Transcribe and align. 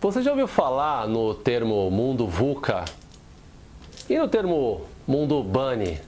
Você 0.00 0.22
já 0.22 0.30
ouviu 0.30 0.46
falar 0.46 1.06
no 1.06 1.34
termo 1.34 1.90
mundo 1.90 2.26
VUCA 2.26 2.86
e 4.08 4.18
no 4.18 4.26
termo 4.28 4.80
mundo 5.06 5.42
Bunny? 5.42 5.98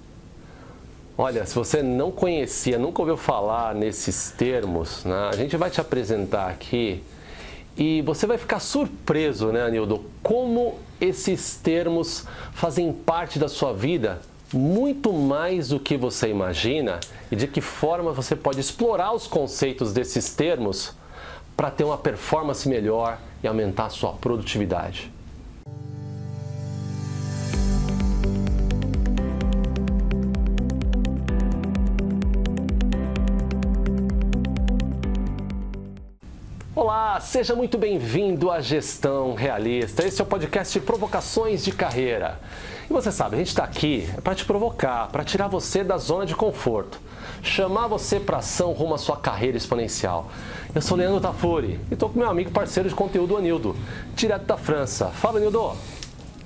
Olha, 1.19 1.45
se 1.45 1.55
você 1.55 1.83
não 1.83 2.11
conhecia, 2.11 2.79
nunca 2.79 3.03
ouviu 3.03 3.19
falar 3.19 3.75
nesses 3.75 4.31
termos, 4.31 5.05
né, 5.05 5.29
a 5.31 5.37
gente 5.37 5.59
vai 5.59 5.69
te 5.69 5.79
apresentar 5.79 6.49
aqui 6.49 7.05
e 7.77 8.01
você 8.01 8.27
vai 8.27 8.39
ficar 8.39 8.61
surpreso, 8.61 9.53
né, 9.53 9.61
Anildo, 9.61 10.07
como 10.23 10.79
esses 10.99 11.57
termos 11.57 12.27
fazem 12.55 12.95
parte 12.95 13.39
da 13.39 13.47
sua 13.47 13.75
vida 13.75 14.23
muito 14.55 15.13
mais 15.13 15.69
do 15.69 15.79
que 15.79 15.99
você 15.99 16.31
imagina 16.31 16.99
e 17.31 17.37
de 17.37 17.47
que 17.47 17.61
forma 17.61 18.11
você 18.11 18.35
pode 18.35 18.59
explorar 18.59 19.13
os 19.13 19.27
conceitos 19.27 19.93
desses 19.93 20.35
termos 20.35 20.95
para 21.55 21.71
ter 21.71 21.85
uma 21.85 21.99
performance 21.99 22.67
melhor 22.67 23.19
e 23.43 23.49
aumentar 23.49 23.91
sua 23.91 24.13
produtividade. 24.13 25.11
Olá, 36.75 37.21
seja 37.21 37.55
muito 37.55 37.77
bem-vindo 37.77 38.51
à 38.51 38.61
Gestão 38.61 39.35
Realista. 39.35 40.07
Esse 40.07 40.21
é 40.21 40.25
o 40.25 40.27
podcast 40.27 40.79
de 40.79 40.85
provocações 40.85 41.65
de 41.65 41.71
carreira. 41.71 42.41
E 42.89 42.93
você 42.93 43.13
sabe, 43.13 43.37
a 43.37 43.39
gente 43.39 43.49
está 43.49 43.65
aqui 43.65 44.09
para 44.25 44.35
te 44.35 44.45
provocar, 44.45 45.09
para 45.09 45.25
tirar 45.25 45.49
você 45.49 45.85
da 45.85 45.97
zona 45.99 46.27
de 46.27 46.35
conforto, 46.35 47.01
chamar 47.43 47.87
você 47.87 48.19
para 48.19 48.39
ação 48.39 48.73
rumo 48.73 48.95
à 48.95 48.99
sua 48.99 49.17
carreira 49.17 49.57
exponencial. 49.57 50.31
Eu 50.75 50.81
sou 50.81 50.97
Leandro 50.97 51.21
Tafuri 51.21 51.79
e 51.91 51.93
estou 51.93 52.09
com 52.09 52.19
meu 52.19 52.31
amigo 52.31 52.51
parceiro 52.51 52.89
de 52.89 52.95
conteúdo 52.95 53.37
Anildo, 53.37 53.77
direto 54.15 54.47
da 54.47 54.57
França. 54.57 55.09
Fala, 55.09 55.39
Anildo! 55.39 55.77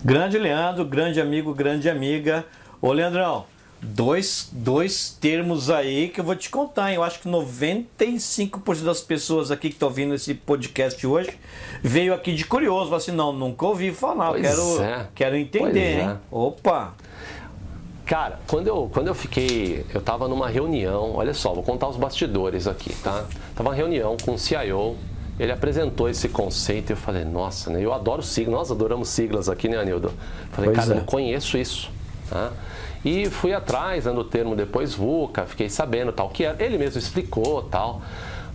Grande 0.04 0.36
Leandro, 0.36 0.84
grande 0.84 1.20
amigo, 1.20 1.54
grande 1.54 1.88
amiga. 1.88 2.45
Ô, 2.82 2.92
Leandrão, 2.92 3.45
dois, 3.80 4.48
dois 4.51 5.16
termos 5.20 5.70
aí 5.70 6.09
que 6.09 6.18
eu 6.18 6.24
vou 6.24 6.34
te 6.34 6.51
contar. 6.51 6.90
Hein? 6.90 6.96
Eu 6.96 7.04
acho 7.04 7.20
que 7.20 7.28
95% 7.28 8.82
das 8.82 9.01
pessoas 9.01 9.52
aqui 9.52 9.68
que 9.68 9.76
estão 9.76 9.86
ouvindo 9.88 10.12
esse 10.12 10.34
podcast 10.34 11.06
hoje 11.06 11.38
veio 11.80 12.12
aqui 12.12 12.34
de 12.34 12.45
curioso. 12.45 12.86
Falou 12.86 12.96
assim, 12.96 13.12
não, 13.12 13.32
nunca 13.32 13.64
ouvi 13.64 13.92
falar. 13.92 14.30
Pois 14.30 14.42
quero, 14.42 14.82
é. 14.82 15.08
quero 15.14 15.36
entender, 15.36 16.01
hein? 16.01 16.08
É. 16.08 16.16
Opa! 16.32 16.95
Cara, 18.07 18.38
quando 18.46 18.68
eu, 18.68 18.88
quando 18.95 19.09
eu 19.09 19.15
fiquei, 19.15 19.85
eu 19.93 20.01
tava 20.01 20.29
numa 20.29 20.49
reunião, 20.49 21.16
olha 21.16 21.35
só, 21.35 21.52
vou 21.52 21.65
contar 21.65 21.88
os 21.88 21.96
bastidores 21.96 22.68
aqui, 22.68 22.95
tá? 23.02 23.24
Tava 23.54 23.68
uma 23.68 23.74
reunião 23.74 24.16
com 24.24 24.35
o 24.35 24.38
CIO, 24.38 24.96
ele 25.40 25.51
apresentou 25.51 26.09
esse 26.09 26.29
conceito 26.29 26.90
e 26.90 26.93
eu 26.93 26.96
falei, 26.96 27.24
nossa, 27.24 27.68
né? 27.68 27.85
Eu 27.85 27.93
adoro 27.93 28.23
siglas, 28.23 28.54
nós 28.54 28.71
adoramos 28.71 29.09
siglas 29.09 29.48
aqui, 29.48 29.68
né, 29.68 29.76
Anildo? 29.76 30.13
Falei, 30.52 30.71
pois 30.71 30.87
cara, 30.87 30.98
é. 30.98 31.01
eu 31.01 31.04
conheço 31.04 31.59
isso, 31.59 31.90
tá? 32.30 32.52
E 33.04 33.29
fui 33.29 33.52
atrás, 33.52 34.04
dando 34.04 34.20
o 34.20 34.24
termo 34.24 34.54
depois 34.54 34.95
VUCA, 34.95 35.45
fiquei 35.45 35.68
sabendo 35.68 36.13
tal 36.13 36.29
que 36.29 36.45
era. 36.45 36.63
Ele 36.65 36.79
mesmo 36.79 36.98
explicou 36.98 37.63
tal. 37.65 38.02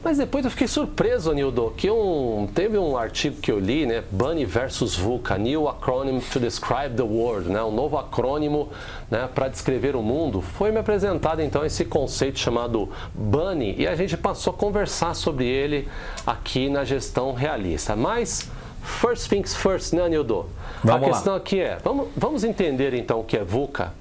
Mas 0.03 0.17
depois 0.17 0.43
eu 0.43 0.49
fiquei 0.49 0.67
surpreso, 0.67 1.31
Nildo, 1.31 1.71
que 1.77 1.89
um, 1.89 2.47
teve 2.55 2.75
um 2.75 2.97
artigo 2.97 3.39
que 3.39 3.51
eu 3.51 3.59
li, 3.59 3.85
né? 3.85 4.03
Bunny 4.09 4.45
versus 4.45 4.95
VUCA, 4.95 5.37
New 5.37 5.69
Acronym 5.69 6.19
to 6.19 6.39
Describe 6.39 6.95
the 6.95 7.03
World, 7.03 7.49
né? 7.49 7.61
Um 7.61 7.71
novo 7.71 7.97
acrônimo 7.97 8.69
né, 9.11 9.29
para 9.33 9.47
descrever 9.47 9.95
o 9.95 10.01
mundo. 10.01 10.41
Foi 10.41 10.71
me 10.71 10.79
apresentado 10.79 11.41
então 11.41 11.63
esse 11.63 11.85
conceito 11.85 12.39
chamado 12.39 12.89
Bunny 13.13 13.75
e 13.77 13.87
a 13.87 13.95
gente 13.95 14.17
passou 14.17 14.51
a 14.51 14.57
conversar 14.57 15.13
sobre 15.13 15.45
ele 15.45 15.87
aqui 16.25 16.67
na 16.67 16.83
gestão 16.83 17.33
realista. 17.33 17.95
Mas 17.95 18.49
first 18.81 19.29
things 19.29 19.55
first, 19.55 19.93
né, 19.93 20.09
Nildo? 20.09 20.49
Vamos 20.83 21.07
a 21.07 21.11
questão 21.11 21.33
lá. 21.33 21.37
aqui 21.37 21.59
é, 21.59 21.77
vamos, 21.83 22.07
vamos 22.17 22.43
entender 22.43 22.95
então 22.95 23.19
o 23.19 23.23
que 23.23 23.37
é 23.37 23.43
VUCA. 23.43 23.93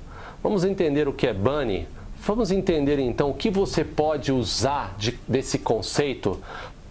Vamos 0.42 0.64
entender 0.64 1.06
o 1.06 1.12
que 1.12 1.26
é 1.26 1.34
Bunny 1.34 1.86
Vamos 2.22 2.50
entender 2.50 2.98
então 2.98 3.30
o 3.30 3.34
que 3.34 3.50
você 3.50 3.82
pode 3.82 4.30
usar 4.30 4.94
de, 4.98 5.18
desse 5.26 5.58
conceito 5.58 6.38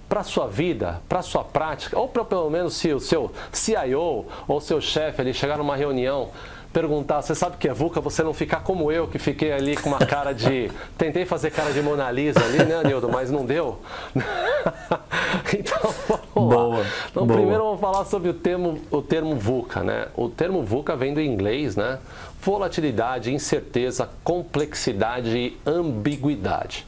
para 0.08 0.24
sua 0.24 0.48
vida, 0.48 1.02
para 1.08 1.22
sua 1.22 1.44
prática, 1.44 1.98
ou 1.98 2.08
para 2.08 2.26
pelo 2.26 2.50
menos 2.50 2.76
se 2.76 2.92
o 2.92 3.00
seu 3.00 3.32
CIO 3.52 4.26
ou 4.48 4.60
seu 4.60 4.82
chefe 4.82 5.22
ali 5.22 5.34
chegar 5.34 5.58
numa 5.60 5.76
reunião 5.76 6.32
perguntar, 6.74 7.22
você 7.22 7.34
sabe 7.34 7.56
o 7.56 7.60
que 7.60 7.68
é 7.68 7.74
VUCA, 7.74 8.00
você 8.00 8.24
não 8.24 8.34
ficar 8.34 8.62
como 8.62 8.92
eu, 8.92 9.08
que 9.08 9.18
fiquei 9.18 9.52
ali 9.52 9.76
com 9.76 9.90
uma 9.90 10.00
cara 10.00 10.34
de. 10.34 10.72
Tentei 10.98 11.26
fazer 11.26 11.52
cara 11.52 11.72
de 11.72 11.82
Mona 11.82 12.10
Lisa 12.12 12.44
ali, 12.44 12.64
né, 12.64 12.84
Nildo? 12.84 13.10
Mas 13.10 13.32
não 13.32 13.46
deu. 13.46 13.80
então, 15.58 15.94
vamos 16.36 16.50
boa, 16.50 16.78
lá. 16.80 16.86
Então, 17.10 17.26
boa. 17.26 17.40
primeiro 17.40 17.64
vamos 17.64 17.80
falar 17.80 18.06
sobre 18.06 18.30
o 18.30 18.34
termo, 18.34 18.80
o 18.92 19.02
termo 19.02 19.36
VUCA, 19.36 19.84
né? 19.84 20.08
O 20.16 20.30
termo 20.30 20.64
VUCA 20.64 20.96
vem 20.96 21.14
do 21.14 21.22
inglês, 21.22 21.76
né? 21.76 22.00
Volatilidade, 22.42 23.34
incerteza, 23.34 24.10
complexidade 24.24 25.38
e 25.38 25.58
ambiguidade. 25.66 26.86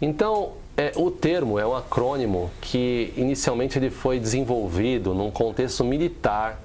Então, 0.00 0.52
é, 0.76 0.92
o 0.96 1.10
termo 1.10 1.58
é 1.58 1.66
um 1.66 1.74
acrônimo 1.74 2.50
que 2.60 3.12
inicialmente 3.16 3.78
ele 3.78 3.90
foi 3.90 4.18
desenvolvido 4.18 5.14
num 5.14 5.30
contexto 5.30 5.84
militar 5.84 6.60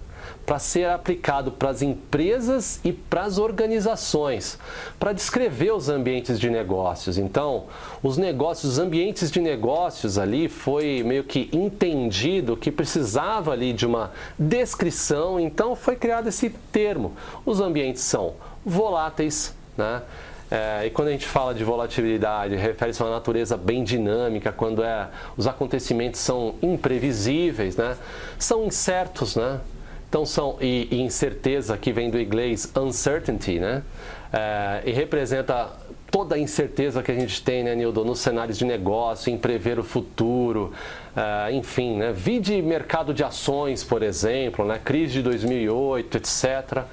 para 0.50 0.58
ser 0.58 0.90
aplicado 0.90 1.52
para 1.52 1.70
as 1.70 1.84
empresas 1.84 2.80
e 2.84 2.92
para 2.92 3.22
as 3.22 3.38
organizações, 3.38 4.58
para 5.00 5.14
descrever 5.14 5.72
os 5.72 5.90
ambientes 5.90 6.40
de 6.40 6.50
negócios. 6.50 7.20
Então, 7.20 7.66
os 8.02 8.18
negócios, 8.18 8.72
os 8.72 8.80
ambientes 8.80 9.30
de 9.30 9.40
negócios 9.40 10.18
ali 10.18 10.50
foi 10.50 11.04
meio 11.06 11.24
que 11.24 11.52
entendido 11.54 12.58
que 12.58 12.72
precisava 12.72 13.52
ali 13.52 13.72
de 13.72 13.86
uma 13.86 14.12
descrição, 14.40 15.40
então 15.40 15.76
foi 15.76 15.96
criado 15.96 16.30
esse 16.30 16.50
termo. 16.50 17.14
Os 17.46 17.62
ambientes 17.62 18.02
são 18.02 18.34
voláteis, 18.66 19.54
né? 19.78 20.02
É, 20.50 20.88
e 20.88 20.90
quando 20.90 21.10
a 21.10 21.12
gente 21.12 21.28
fala 21.28 21.54
de 21.54 21.64
volatilidade, 21.64 22.56
refere-se 22.56 23.00
a 23.04 23.06
uma 23.06 23.12
natureza 23.12 23.56
bem 23.56 23.84
dinâmica, 23.84 24.52
quando 24.52 24.84
é, 24.84 25.10
os 25.38 25.46
acontecimentos 25.46 26.20
são 26.20 26.56
imprevisíveis, 26.60 27.78
né? 27.78 27.96
são 28.40 28.66
incertos, 28.66 29.36
né? 29.36 29.60
Então 30.10 30.26
são 30.26 30.58
e, 30.60 30.88
e 30.92 31.02
incerteza 31.02 31.78
que 31.78 31.94
vem 31.94 32.10
do 32.10 32.20
inglês 32.20 32.72
uncertainty, 32.76 33.60
né? 33.60 33.84
É, 34.34 34.82
e 34.86 34.92
representa 34.92 35.70
toda 36.10 36.36
a 36.36 36.40
incerteza 36.40 37.04
que 37.04 37.12
a 37.12 37.16
gente 37.16 37.42
tem, 37.44 37.64
né, 37.64 37.76
Nildo, 37.76 38.04
nos 38.04 38.20
cenários 38.20 38.58
de 38.58 38.66
negócio, 38.66 39.32
em 39.32 39.38
prever 39.38 39.80
o 39.80 39.84
futuro, 39.84 40.74
uh, 41.16 41.52
enfim, 41.52 41.98
né, 41.98 42.12
vide 42.12 42.60
mercado 42.62 43.14
de 43.14 43.24
ações, 43.24 43.84
por 43.84 44.02
exemplo, 44.02 44.66
né, 44.66 44.80
crise 44.84 45.14
de 45.14 45.22
2008, 45.22 46.18
etc. 46.18 46.84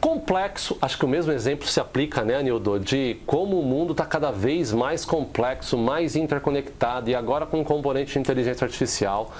Complexo, 0.00 0.78
acho 0.80 0.96
que 0.96 1.04
o 1.04 1.08
mesmo 1.08 1.30
exemplo 1.30 1.68
se 1.68 1.78
aplica, 1.78 2.22
né, 2.24 2.42
Nildo, 2.42 2.80
de 2.80 3.18
como 3.26 3.60
o 3.60 3.62
mundo 3.62 3.92
está 3.92 4.06
cada 4.06 4.30
vez 4.30 4.72
mais 4.72 5.04
complexo, 5.04 5.76
mais 5.76 6.16
interconectado 6.16 7.10
e 7.10 7.14
agora 7.14 7.44
com 7.44 7.60
um 7.60 7.64
componente 7.64 8.14
de 8.14 8.18
inteligência 8.18 8.64
artificial. 8.64 9.30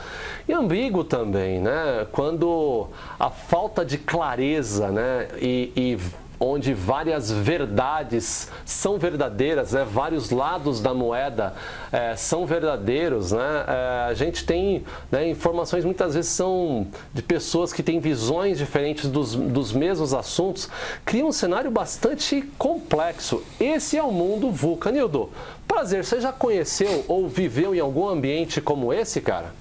E 0.47 0.53
ambíguo 0.53 1.03
também, 1.03 1.61
né? 1.61 2.07
Quando 2.13 2.89
a 3.19 3.31
falta 3.31 3.87
de 3.87 3.97
clareza, 3.97 4.91
né, 4.91 5.29
e, 5.41 5.73
e 5.75 5.99
onde 6.43 6.73
várias 6.73 7.31
verdades 7.31 8.51
são 8.65 8.99
verdadeiras, 8.99 9.73
né? 9.73 9.85
vários 9.85 10.31
lados 10.31 10.81
da 10.81 10.95
moeda 10.95 11.53
é, 11.93 12.17
são 12.17 12.47
verdadeiros. 12.47 13.33
Né? 13.33 13.65
É, 13.69 14.07
a 14.09 14.15
gente 14.15 14.47
tem 14.47 14.83
né, 15.13 15.29
informações 15.29 15.85
muitas 15.85 16.15
vezes 16.15 16.31
são 16.31 16.87
de 17.13 17.23
pessoas 17.23 17.75
que 17.75 17.83
têm 17.83 18.01
visões 18.01 18.57
diferentes 18.57 19.11
dos, 19.11 19.35
dos 19.35 19.73
mesmos 19.75 20.15
assuntos, 20.15 20.71
cria 21.05 21.27
um 21.27 21.33
cenário 21.33 21.71
bastante 21.71 22.43
complexo. 22.57 23.45
Esse 23.61 23.99
é 23.99 24.03
o 24.03 24.11
mundo 24.11 24.51
VUCA. 24.51 24.91
Nildo, 24.91 25.29
prazer, 25.69 26.05
você 26.05 26.23
já 26.23 26.33
conheceu 26.33 27.05
ou 27.07 27.29
viveu 27.29 27.75
em 27.75 27.81
algum 27.81 28.09
ambiente 28.09 28.63
como 28.63 28.95
esse, 28.95 29.21
cara? 29.21 29.53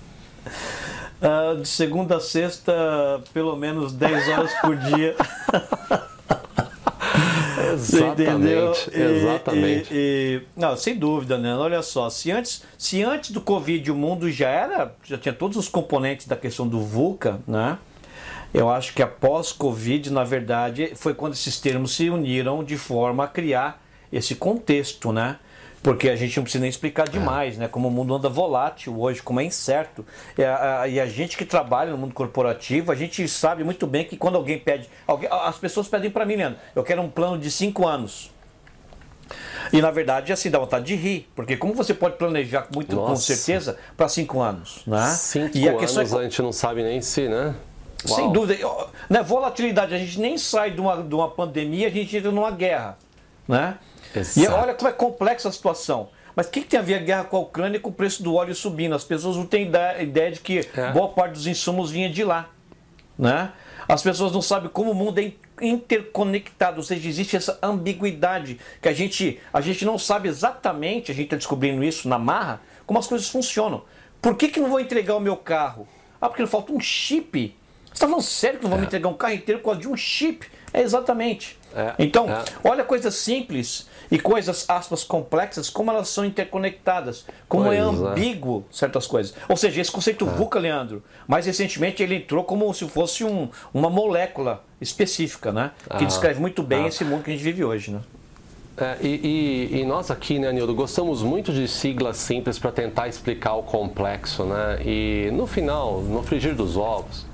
Uh, 1.22 1.62
de 1.62 1.68
segunda 1.68 2.16
a 2.16 2.19
sexta, 2.22 3.21
pelo 3.33 3.54
menos 3.57 3.92
10 3.92 4.30
horas 4.30 4.54
por 4.62 4.77
dia. 4.77 5.18
Exatamente, 7.97 8.89
e, 8.94 9.01
exatamente. 9.01 9.89
E, 9.91 9.95
e, 9.95 10.41
não, 10.56 10.75
sem 10.77 10.95
dúvida, 10.95 11.38
né? 11.38 11.56
Olha 11.56 11.81
só, 11.81 12.09
se 12.09 12.31
antes, 12.31 12.63
se 12.77 13.03
antes 13.03 13.31
do 13.31 13.41
Covid 13.41 13.91
o 13.91 13.95
mundo 13.95 14.31
já 14.31 14.50
era, 14.50 14.95
já 15.03 15.18
tinha 15.18 15.33
todos 15.33 15.57
os 15.57 15.68
componentes 15.68 16.27
da 16.27 16.36
questão 16.36 16.68
do 16.68 16.81
VUCA, 16.81 17.39
né? 17.47 17.77
Eu 18.53 18.69
acho 18.69 18.94
que 18.94 19.03
após 19.03 19.51
Covid, 19.51 20.12
na 20.12 20.24
verdade, 20.24 20.94
foi 20.95 21.13
quando 21.13 21.33
esses 21.33 21.59
termos 21.59 21.95
se 21.95 22.09
uniram 22.09 22.63
de 22.63 22.77
forma 22.77 23.24
a 23.24 23.27
criar 23.27 23.83
esse 24.12 24.35
contexto, 24.35 25.12
né? 25.12 25.38
Porque 25.81 26.10
a 26.10 26.16
gente 26.16 26.36
não 26.38 26.44
precisa 26.44 26.62
nem 26.62 26.70
explicar 26.70 27.08
é. 27.08 27.12
demais, 27.12 27.56
é. 27.56 27.60
né? 27.60 27.68
Como 27.68 27.88
o 27.88 27.92
mundo 27.92 28.14
anda 28.14 28.30
volátil 28.30 29.00
hoje, 29.00 29.22
como 29.22 29.40
é 29.40 29.44
incerto. 29.44 30.06
E 30.38 30.44
a, 30.44 30.81
a, 30.81 30.88
e 30.88 31.00
a, 31.00 31.06
gente 31.06 31.38
que 31.38 31.46
trabalha 31.46 31.92
no 31.92 31.98
mundo 31.98 32.14
corporativo, 32.14 32.92
a 32.92 32.96
gente 32.96 33.28
sabe 33.28 33.64
muito 33.64 33.88
bem 33.88 34.06
que 34.06 34.18
quando 34.18 34.36
alguém 34.36 34.60
pede, 34.60 34.90
alguém, 35.08 35.30
as 35.31 35.58
pessoas 35.58 35.88
pedem 35.88 36.12
para 36.12 36.26
mim, 36.26 36.36
Leandro, 36.36 36.60
eu 36.76 36.84
quero 36.84 37.02
um 37.02 37.10
plano 37.10 37.38
de 37.38 37.50
cinco 37.50 37.88
anos. 37.88 38.31
E 39.72 39.81
na 39.81 39.92
verdade, 39.92 40.34
assim, 40.34 40.50
dá 40.50 40.58
vontade 40.58 40.86
de 40.86 40.96
rir, 40.96 41.30
porque 41.36 41.56
como 41.56 41.74
você 41.76 41.94
pode 41.94 42.18
planejar 42.18 42.68
muito 42.74 42.96
Nossa. 42.96 43.10
com 43.10 43.16
certeza 43.16 43.78
para 43.96 44.10
cinco 44.10 44.42
anos, 44.42 44.81
né? 44.88 45.08
Cinco 45.12 45.56
e 45.56 45.70
a 45.70 45.74
anos 45.74 45.98
é... 45.98 46.02
a 46.02 46.24
gente 46.24 46.42
não 46.42 46.52
sabe 46.52 46.81
nem 46.81 47.00
se, 47.02 47.28
né? 47.28 47.54
Uau. 48.08 48.16
Sem 48.16 48.31
dúvida. 48.31 48.58
Né, 49.10 49.22
volatilidade, 49.22 49.94
a 49.94 49.98
gente 49.98 50.20
nem 50.20 50.38
sai 50.38 50.72
de 50.72 50.81
uma, 50.81 51.04
de 51.04 51.14
uma 51.14 51.30
pandemia, 51.30 51.88
a 51.88 51.92
gente 51.92 52.16
entra 52.16 52.31
numa 52.31 52.50
guerra. 52.50 52.98
Né? 53.50 53.80
Exato. 54.16 54.40
E 54.40 54.48
olha 54.48 54.74
como 54.75 54.90
é 54.90 54.94
complexa 54.94 55.50
a 55.50 55.51
situação. 55.51 56.10
Mas 56.36 56.46
o 56.46 56.51
que, 56.51 56.62
que, 56.62 56.68
tem 56.68 56.80
a 56.80 56.84
ver 56.84 56.94
a 56.94 57.00
guerra 57.00 57.24
com 57.24 57.38
a 57.38 57.40
Ucrânia 57.40 57.78
e 57.78 57.80
com 57.80 57.90
o 57.90 57.94
preço 57.94 58.22
do 58.22 58.36
óleo 58.36 58.54
subindo? 58.54 58.94
As 58.94 59.04
pessoas 59.04 59.36
não 59.36 59.46
têm 59.46 59.69
ideia 60.00 60.31
de 60.31 60.40
que 60.40 60.60
é. 60.75 60.92
boa 60.92 61.10
parte 61.10 61.34
dos 61.34 61.48
insumos 61.48 61.90
vinha 61.90 62.10
de 62.10 62.24
lá. 62.24 62.50
Né? 63.18 63.51
As 63.88 64.04
pessoas 64.04 64.31
não 64.31 64.42
sabem 64.42 64.69
como 64.69 64.92
o 64.92 64.96
mundo 64.96 65.19
é 65.19 65.34
interconectado, 65.62 66.78
ou 66.78 66.84
seja, 66.84 67.10
existe 67.10 67.36
essa 67.36 67.57
ambiguidade 67.62 68.60
que 68.80 68.88
a 68.88 68.94
gente, 68.94 69.40
a 69.52 69.60
gente 69.60 69.84
não 69.84 69.98
sabe 69.98 70.30
exatamente, 70.30 71.12
a 71.12 71.16
gente 71.16 71.25
está 71.25 71.36
descobrindo 71.36 71.84
isso 71.84 72.07
na 72.07 72.19
marra, 72.19 72.62
como 72.86 73.00
as 73.00 73.07
coisas 73.07 73.28
funcionam. 73.28 73.84
Por 74.22 74.38
que, 74.38 74.48
que 74.48 74.60
não 74.60 74.69
vou 74.69 74.80
entregar 74.80 75.16
o 75.16 75.19
meu 75.19 75.36
carro? 75.36 75.88
Ah, 76.22 76.30
porque 76.30 76.45
falta 76.45 76.72
um 76.72 76.80
chip 76.80 77.57
você 77.90 77.94
está 77.94 78.07
falando 78.07 78.24
sério 78.24 78.60
que 78.60 78.63
não 78.63 78.69
vão 78.69 78.78
é. 78.78 78.81
me 78.81 78.88
entregar 78.88 79.10
um 79.10 79.13
carro 79.13 79.34
inteiro 79.34 79.60
por 79.60 79.66
causa 79.66 79.81
de 79.81 79.88
um 79.88 79.98
chip? 79.98 80.48
É 80.72 80.81
exatamente. 80.81 81.57
É. 81.75 81.94
Então, 82.00 82.30
é. 82.30 82.44
olha 82.63 82.83
coisas 82.83 83.16
simples 83.16 83.88
e 84.12 84.19
coisas, 84.19 84.66
aspas, 84.68 85.04
complexas, 85.04 85.69
como 85.69 85.92
elas 85.92 86.10
são 86.10 86.25
interconectadas, 86.25 87.25
como 87.48 87.71
é 87.71 87.81
pois 87.81 88.01
é 88.01 88.06
ambíguo 88.06 88.66
certas 88.71 89.06
coisas. 89.06 89.33
Ou 89.48 89.56
seja, 89.56 89.81
esse 89.81 89.92
conceito 89.92 90.25
é. 90.25 90.30
VUCA, 90.30 90.60
Leandro, 90.60 91.04
mais 91.27 91.45
recentemente 91.45 92.01
ele 92.01 92.16
entrou 92.16 92.44
como 92.44 92.74
se 92.74 92.88
fosse 92.88 93.24
um, 93.24 93.50
uma 93.74 93.89
molécula 93.89 94.63
específica, 94.81 95.51
né? 95.51 95.71
Que 95.98 96.04
ah. 96.04 96.07
descreve 96.07 96.39
muito 96.39 96.63
bem 96.63 96.86
ah. 96.86 96.88
esse 96.88 97.04
mundo 97.04 97.24
que 97.24 97.30
a 97.30 97.33
gente 97.33 97.44
vive 97.44 97.63
hoje, 97.63 97.92
né? 97.92 98.01
É, 98.77 98.98
e, 99.01 99.69
e, 99.74 99.80
e, 99.81 99.86
nós 99.86 100.10
aqui, 100.10 100.39
né, 100.39 100.54
Nildo, 100.54 100.74
gostamos 100.74 101.21
muito 101.21 101.51
de 101.51 101.68
siglas 101.68 102.16
simples 102.16 102.57
para 102.57 102.71
tentar 102.71 103.10
explicar 103.10 103.56
o 103.56 103.63
complexo, 103.63 104.45
né? 104.45 104.80
E 104.86 105.30
no 105.33 105.45
final, 105.45 106.00
no 106.01 106.24
frigir 106.24 106.56
dos 106.56 106.77
ovos, 106.77 107.25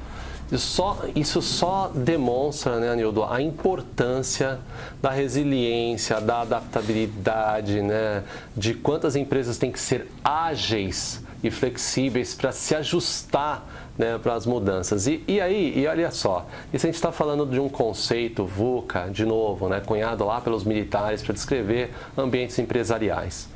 isso 0.51 0.67
só, 0.67 0.99
isso 1.15 1.41
só 1.41 1.91
demonstra, 1.93 2.79
né, 2.79 2.89
Anildo, 2.89 3.23
a 3.23 3.41
importância 3.41 4.59
da 5.01 5.09
resiliência, 5.09 6.21
da 6.21 6.41
adaptabilidade, 6.41 7.81
né, 7.81 8.23
de 8.55 8.73
quantas 8.75 9.15
empresas 9.15 9.57
têm 9.57 9.71
que 9.71 9.79
ser 9.79 10.07
ágeis 10.23 11.23
e 11.43 11.49
flexíveis 11.49 12.35
para 12.35 12.51
se 12.51 12.75
ajustar 12.75 13.65
né, 13.97 14.17
para 14.17 14.33
as 14.33 14.45
mudanças. 14.45 15.07
E, 15.07 15.23
e 15.27 15.41
aí, 15.41 15.79
e 15.79 15.87
olha 15.87 16.11
só, 16.11 16.45
isso 16.73 16.85
a 16.85 16.89
gente 16.89 16.95
está 16.95 17.11
falando 17.11 17.45
de 17.45 17.59
um 17.59 17.69
conceito 17.69 18.45
VUCA, 18.45 19.09
de 19.11 19.25
novo, 19.25 19.67
né, 19.67 19.81
cunhado 19.83 20.25
lá 20.25 20.39
pelos 20.41 20.63
militares 20.63 21.21
para 21.23 21.33
descrever 21.33 21.91
ambientes 22.17 22.57
empresariais. 22.59 23.47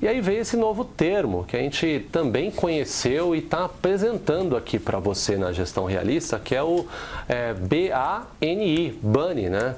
E 0.00 0.06
aí 0.06 0.20
veio 0.20 0.40
esse 0.40 0.58
novo 0.58 0.84
termo 0.84 1.44
que 1.44 1.56
a 1.56 1.60
gente 1.60 2.06
também 2.12 2.50
conheceu 2.50 3.34
e 3.34 3.38
está 3.38 3.64
apresentando 3.64 4.54
aqui 4.54 4.78
para 4.78 4.98
você 4.98 5.38
na 5.38 5.52
gestão 5.52 5.86
realista, 5.86 6.38
que 6.38 6.54
é 6.54 6.62
o 6.62 6.86
é, 7.26 7.54
BANI, 7.54 8.98
BANI, 9.02 9.48
né? 9.48 9.76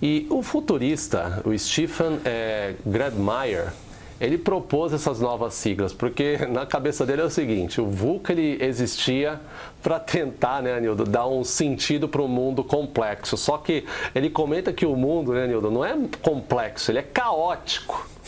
E 0.00 0.26
o 0.30 0.42
futurista, 0.42 1.42
o 1.44 1.56
Stephen 1.58 2.18
é, 2.24 2.74
Gradmeyer, 2.86 3.72
ele 4.20 4.36
propôs 4.36 4.92
essas 4.92 5.20
novas 5.20 5.54
siglas, 5.54 5.92
porque 5.92 6.38
na 6.48 6.66
cabeça 6.66 7.06
dele 7.06 7.22
é 7.22 7.24
o 7.24 7.30
seguinte, 7.30 7.80
o 7.80 7.86
VUCA 7.86 8.32
ele 8.32 8.58
existia 8.60 9.40
para 9.80 10.00
tentar, 10.00 10.60
né, 10.60 10.80
Nildo, 10.80 11.04
dar 11.04 11.28
um 11.28 11.44
sentido 11.44 12.08
para 12.08 12.20
o 12.20 12.26
mundo 12.26 12.64
complexo. 12.64 13.36
Só 13.36 13.58
que 13.58 13.84
ele 14.14 14.28
comenta 14.28 14.72
que 14.72 14.84
o 14.84 14.96
mundo, 14.96 15.32
né, 15.32 15.46
Nildo, 15.46 15.70
não 15.70 15.84
é 15.84 15.96
complexo, 16.20 16.90
ele 16.90 16.98
é 16.98 17.02
caótico. 17.02 18.08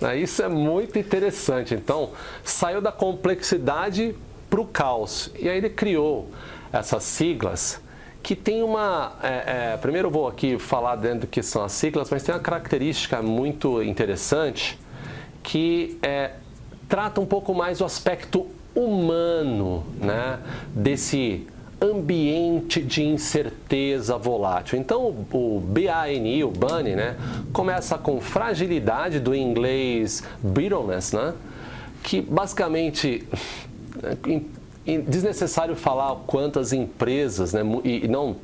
Né, 0.00 0.16
isso 0.16 0.42
é 0.42 0.48
muito 0.48 0.98
interessante. 0.98 1.74
Então, 1.74 2.12
saiu 2.42 2.80
da 2.80 2.90
complexidade 2.90 4.16
para 4.48 4.58
o 4.58 4.64
caos. 4.64 5.30
E 5.38 5.50
aí 5.50 5.58
ele 5.58 5.68
criou 5.68 6.30
essas 6.72 7.02
siglas 7.04 7.78
que 8.22 8.34
tem 8.34 8.62
uma. 8.62 9.12
É, 9.22 9.72
é, 9.74 9.76
primeiro 9.76 10.08
eu 10.08 10.12
vou 10.12 10.26
aqui 10.26 10.58
falar 10.58 10.96
dentro 10.96 11.20
do 11.20 11.26
que 11.26 11.42
são 11.42 11.62
as 11.62 11.72
siglas, 11.72 12.08
mas 12.08 12.22
tem 12.22 12.34
uma 12.34 12.40
característica 12.40 13.20
muito 13.20 13.82
interessante 13.82 14.78
que 15.44 15.98
é, 16.02 16.32
trata 16.88 17.20
um 17.20 17.26
pouco 17.26 17.54
mais 17.54 17.80
o 17.80 17.84
aspecto 17.84 18.46
humano 18.74 19.84
né, 20.00 20.40
desse 20.74 21.46
ambiente 21.80 22.80
de 22.80 23.04
incerteza 23.04 24.16
volátil. 24.16 24.78
Então, 24.78 25.06
o 25.06 25.60
BANI, 25.60 26.42
o 26.42 26.50
BANI, 26.50 26.96
né, 26.96 27.16
começa 27.52 27.98
com 27.98 28.20
fragilidade 28.20 29.20
do 29.20 29.34
inglês 29.34 30.24
brittleness, 30.42 31.12
né, 31.12 31.34
que 32.02 32.20
basicamente 32.20 33.28
desnecessário 35.06 35.76
falar 35.76 36.16
quantas 36.26 36.72
empresas, 36.72 37.52
né, 37.52 37.60
e 37.84 38.08
não, 38.08 38.36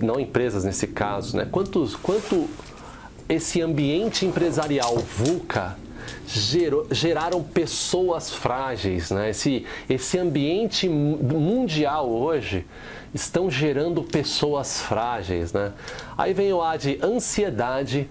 não 0.00 0.18
empresas 0.18 0.64
nesse 0.64 0.86
caso, 0.86 1.36
né, 1.36 1.46
quantos, 1.50 1.94
quanto 1.94 2.48
esse 3.28 3.60
ambiente 3.60 4.24
empresarial 4.24 4.96
VUCA 4.96 5.76
gerou, 6.26 6.86
geraram 6.90 7.42
pessoas 7.42 8.30
frágeis. 8.30 9.10
Né? 9.10 9.30
Esse, 9.30 9.66
esse 9.88 10.18
ambiente 10.18 10.88
mundial 10.88 12.10
hoje 12.10 12.66
estão 13.14 13.50
gerando 13.50 14.02
pessoas 14.02 14.80
frágeis. 14.80 15.52
Né? 15.52 15.72
Aí 16.16 16.32
vem 16.32 16.52
o 16.52 16.62
A 16.62 16.76
de 16.76 16.98
ansiedade. 17.02 18.08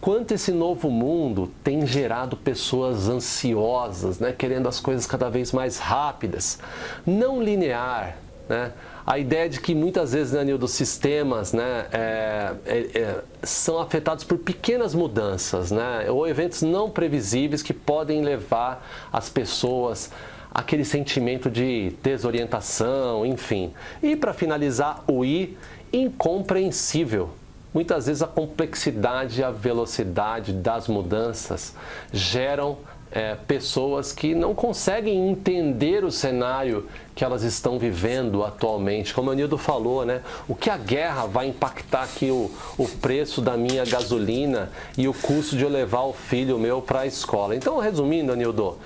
Quanto 0.00 0.32
esse 0.32 0.52
novo 0.52 0.90
mundo 0.90 1.50
tem 1.64 1.86
gerado 1.86 2.36
pessoas 2.36 3.08
ansiosas, 3.08 4.18
né? 4.18 4.32
querendo 4.32 4.68
as 4.68 4.78
coisas 4.78 5.06
cada 5.06 5.28
vez 5.30 5.52
mais 5.52 5.78
rápidas, 5.78 6.58
não 7.04 7.42
linear. 7.42 8.16
Né? 8.48 8.72
A 9.06 9.18
ideia 9.18 9.48
de 9.48 9.60
que 9.60 9.72
muitas 9.72 10.12
vezes, 10.12 10.32
né, 10.32 10.42
Nildo, 10.42 10.66
sistemas 10.66 11.52
né, 11.52 11.86
é, 11.92 12.52
é, 12.66 12.78
é, 12.98 13.20
são 13.44 13.78
afetados 13.78 14.24
por 14.24 14.38
pequenas 14.38 14.94
mudanças, 14.94 15.70
né, 15.70 16.10
ou 16.10 16.26
eventos 16.26 16.62
não 16.62 16.90
previsíveis 16.90 17.62
que 17.62 17.72
podem 17.72 18.22
levar 18.22 18.84
as 19.12 19.28
pessoas 19.28 20.10
aquele 20.52 20.84
sentimento 20.84 21.50
de 21.50 21.90
desorientação, 22.02 23.24
enfim. 23.24 23.72
E 24.02 24.16
para 24.16 24.32
finalizar, 24.32 25.04
o 25.06 25.24
I, 25.24 25.56
incompreensível. 25.92 27.30
Muitas 27.74 28.06
vezes 28.06 28.22
a 28.22 28.26
complexidade 28.26 29.40
e 29.40 29.44
a 29.44 29.50
velocidade 29.50 30.52
das 30.54 30.88
mudanças 30.88 31.74
geram 32.10 32.78
é, 33.10 33.36
pessoas 33.46 34.12
que 34.12 34.34
não 34.34 34.54
conseguem 34.54 35.30
entender 35.30 36.04
o 36.04 36.10
cenário 36.10 36.88
que 37.14 37.24
elas 37.24 37.42
estão 37.42 37.78
vivendo 37.78 38.44
atualmente. 38.44 39.14
Como 39.14 39.30
o 39.30 39.34
Nildo 39.34 39.56
falou, 39.56 40.04
né? 40.04 40.20
O 40.46 40.54
que 40.54 40.68
a 40.68 40.76
guerra 40.76 41.26
vai 41.26 41.48
impactar 41.48 42.02
aqui 42.02 42.30
o, 42.30 42.50
o 42.76 42.86
preço 43.00 43.40
da 43.40 43.56
minha 43.56 43.84
gasolina 43.84 44.70
e 44.98 45.08
o 45.08 45.14
custo 45.14 45.56
de 45.56 45.62
eu 45.62 45.70
levar 45.70 46.02
o 46.02 46.12
filho 46.12 46.58
meu 46.58 46.82
para 46.82 47.00
a 47.00 47.06
escola. 47.06 47.56
Então, 47.56 47.78
resumindo, 47.78 48.34
Nildo, 48.36 48.76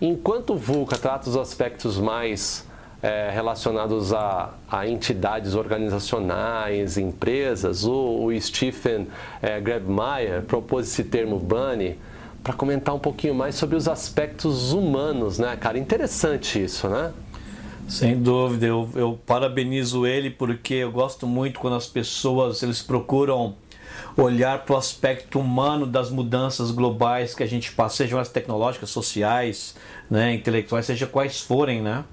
enquanto 0.00 0.54
o 0.54 0.56
VUCA 0.56 0.96
trata 0.96 1.28
os 1.28 1.36
aspectos 1.36 1.98
mais 1.98 2.66
é, 3.02 3.28
relacionados 3.30 4.14
a, 4.14 4.54
a, 4.66 4.88
entidades 4.88 5.54
organizacionais, 5.54 6.96
empresas, 6.96 7.84
o, 7.84 8.24
o 8.24 8.40
Stephen 8.40 9.08
é, 9.42 9.60
Grebmeier 9.60 10.40
propôs 10.40 10.86
esse 10.86 11.04
termo 11.04 11.38
BUNNY, 11.38 11.98
para 12.44 12.52
comentar 12.52 12.94
um 12.94 12.98
pouquinho 12.98 13.34
mais 13.34 13.54
sobre 13.54 13.74
os 13.74 13.88
aspectos 13.88 14.72
humanos, 14.72 15.38
né, 15.38 15.56
cara? 15.56 15.78
Interessante 15.78 16.62
isso, 16.62 16.86
né? 16.88 17.10
Sem 17.88 18.22
dúvida, 18.22 18.66
eu, 18.66 18.88
eu 18.94 19.18
parabenizo 19.26 20.06
ele 20.06 20.30
porque 20.30 20.74
eu 20.74 20.92
gosto 20.92 21.26
muito 21.26 21.58
quando 21.58 21.76
as 21.76 21.86
pessoas 21.86 22.62
eles 22.62 22.82
procuram 22.82 23.54
olhar 24.16 24.64
para 24.64 24.74
o 24.74 24.76
aspecto 24.76 25.40
humano 25.40 25.86
das 25.86 26.10
mudanças 26.10 26.70
globais 26.70 27.34
que 27.34 27.42
a 27.42 27.46
gente 27.46 27.72
passa, 27.72 27.96
sejam 27.96 28.18
as 28.18 28.28
tecnológicas, 28.28 28.90
sociais, 28.90 29.74
né, 30.10 30.34
intelectuais, 30.34 30.86
seja 30.86 31.06
quais 31.06 31.40
forem, 31.40 31.82
né? 31.82 32.04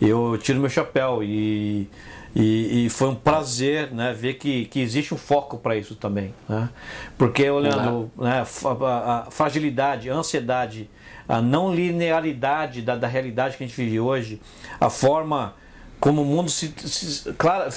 Eu 0.00 0.38
tiro 0.38 0.60
meu 0.60 0.70
chapéu 0.70 1.22
e 1.22 1.88
e, 2.34 2.86
e, 2.86 2.90
foi 2.90 3.08
um 3.08 3.14
prazer 3.14 3.92
né, 3.92 4.12
ver 4.12 4.34
que, 4.34 4.66
que 4.66 4.80
existe 4.80 5.14
um 5.14 5.16
foco 5.16 5.56
para 5.58 5.76
isso 5.76 5.94
também. 5.94 6.34
Né? 6.48 6.68
Porque, 7.16 7.48
olhando 7.48 8.10
né, 8.16 8.44
a, 8.64 9.26
a, 9.26 9.30
fragilidade, 9.30 10.10
a 10.10 10.14
ansiedade, 10.14 10.90
a 11.28 11.40
não 11.40 11.74
linearidade 11.74 12.82
da, 12.82 12.96
da 12.96 13.06
realidade 13.06 13.56
que 13.56 13.64
a 13.64 13.66
gente 13.66 13.76
vive 13.76 13.98
hoje, 13.98 14.40
a 14.80 14.90
forma 14.90 15.54
como 16.00 16.22
o 16.22 16.24
mundo 16.24 16.50
se. 16.50 16.72
se 16.76 17.32
claro, 17.34 17.70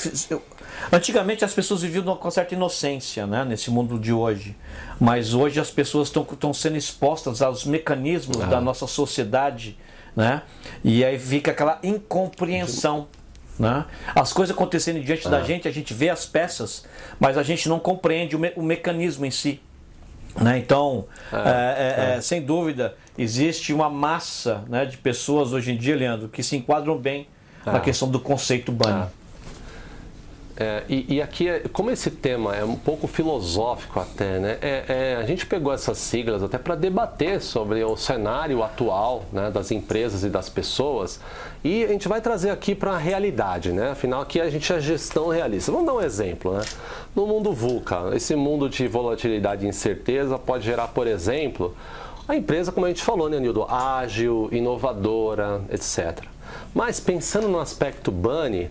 antigamente 0.91 1.43
as 1.43 1.53
pessoas 1.53 1.81
viviam 1.81 2.15
com 2.15 2.31
certa 2.31 2.53
inocência 2.53 3.25
né, 3.25 3.43
nesse 3.43 3.71
mundo 3.71 3.97
de 3.97 4.13
hoje, 4.13 4.55
mas 4.99 5.33
hoje 5.33 5.59
as 5.59 5.71
pessoas 5.71 6.07
estão 6.09 6.53
sendo 6.53 6.77
expostas 6.77 7.41
aos 7.41 7.65
mecanismos 7.65 8.41
ah. 8.41 8.45
da 8.45 8.61
nossa 8.61 8.85
sociedade. 8.85 9.77
Né? 10.15 10.41
E 10.83 11.05
aí 11.05 11.17
fica 11.17 11.51
aquela 11.51 11.79
incompreensão. 11.81 13.07
Né? 13.61 13.85
As 14.15 14.33
coisas 14.33 14.55
acontecendo 14.55 14.99
diante 14.99 15.29
da 15.29 15.39
é. 15.39 15.43
gente, 15.43 15.67
a 15.67 15.71
gente 15.71 15.93
vê 15.93 16.09
as 16.09 16.25
peças, 16.25 16.83
mas 17.19 17.37
a 17.37 17.43
gente 17.43 17.69
não 17.69 17.79
compreende 17.79 18.35
o, 18.35 18.39
me 18.39 18.51
o 18.55 18.63
mecanismo 18.63 19.23
em 19.23 19.29
si. 19.29 19.61
Né? 20.35 20.57
Então, 20.57 21.05
é, 21.31 21.37
é, 21.37 22.13
é, 22.13 22.17
é. 22.17 22.21
sem 22.21 22.41
dúvida, 22.41 22.95
existe 23.15 23.71
uma 23.71 23.87
massa 23.87 24.63
né, 24.67 24.83
de 24.83 24.97
pessoas 24.97 25.53
hoje 25.53 25.71
em 25.71 25.77
dia, 25.77 25.95
Leandro, 25.95 26.27
que 26.27 26.41
se 26.41 26.55
enquadram 26.55 26.97
bem 26.97 27.27
na 27.63 27.79
questão 27.79 28.09
do 28.09 28.19
conceito 28.19 28.71
bunny. 28.71 29.05
É, 30.61 30.83
e, 30.87 31.15
e, 31.15 31.21
aqui, 31.23 31.47
como 31.73 31.89
esse 31.89 32.11
tema 32.11 32.55
é 32.55 32.63
um 32.63 32.75
pouco 32.75 33.07
filosófico 33.07 33.99
até, 33.99 34.37
né? 34.37 34.57
É, 34.61 34.83
é, 34.87 35.15
a 35.15 35.25
gente 35.25 35.43
pegou 35.47 35.73
essas 35.73 35.97
siglas 35.97 36.43
até 36.43 36.59
para 36.59 36.75
debater 36.75 37.41
sobre 37.41 37.83
o 37.83 37.97
cenário 37.97 38.61
atual 38.61 39.25
né, 39.33 39.49
das 39.49 39.71
empresas 39.71 40.23
e 40.23 40.29
das 40.29 40.49
pessoas 40.49 41.19
e 41.63 41.83
a 41.83 41.87
gente 41.87 42.07
vai 42.07 42.21
trazer 42.21 42.51
aqui 42.51 42.75
para 42.75 42.91
a 42.91 42.97
realidade, 42.99 43.71
né? 43.71 43.89
Afinal, 43.89 44.21
aqui 44.21 44.39
a 44.39 44.51
gente 44.51 44.71
é 44.71 44.79
gestão 44.79 45.29
realista. 45.29 45.71
Vamos 45.71 45.87
dar 45.87 45.93
um 45.95 46.01
exemplo, 46.01 46.53
né? 46.53 46.63
No 47.15 47.25
mundo 47.25 47.51
VUCA, 47.53 48.11
esse 48.13 48.35
mundo 48.35 48.69
de 48.69 48.87
volatilidade 48.87 49.65
e 49.65 49.69
incerteza 49.69 50.37
pode 50.37 50.63
gerar, 50.63 50.89
por 50.89 51.07
exemplo, 51.07 51.75
a 52.27 52.35
empresa, 52.35 52.71
como 52.71 52.85
a 52.85 52.89
gente 52.89 53.01
falou, 53.01 53.27
né, 53.27 53.39
Nildo? 53.39 53.65
Ágil, 53.67 54.47
inovadora, 54.51 55.61
etc. 55.71 56.23
Mas 56.71 56.99
pensando 56.99 57.47
no 57.47 57.59
aspecto 57.59 58.11
Bunny, 58.11 58.69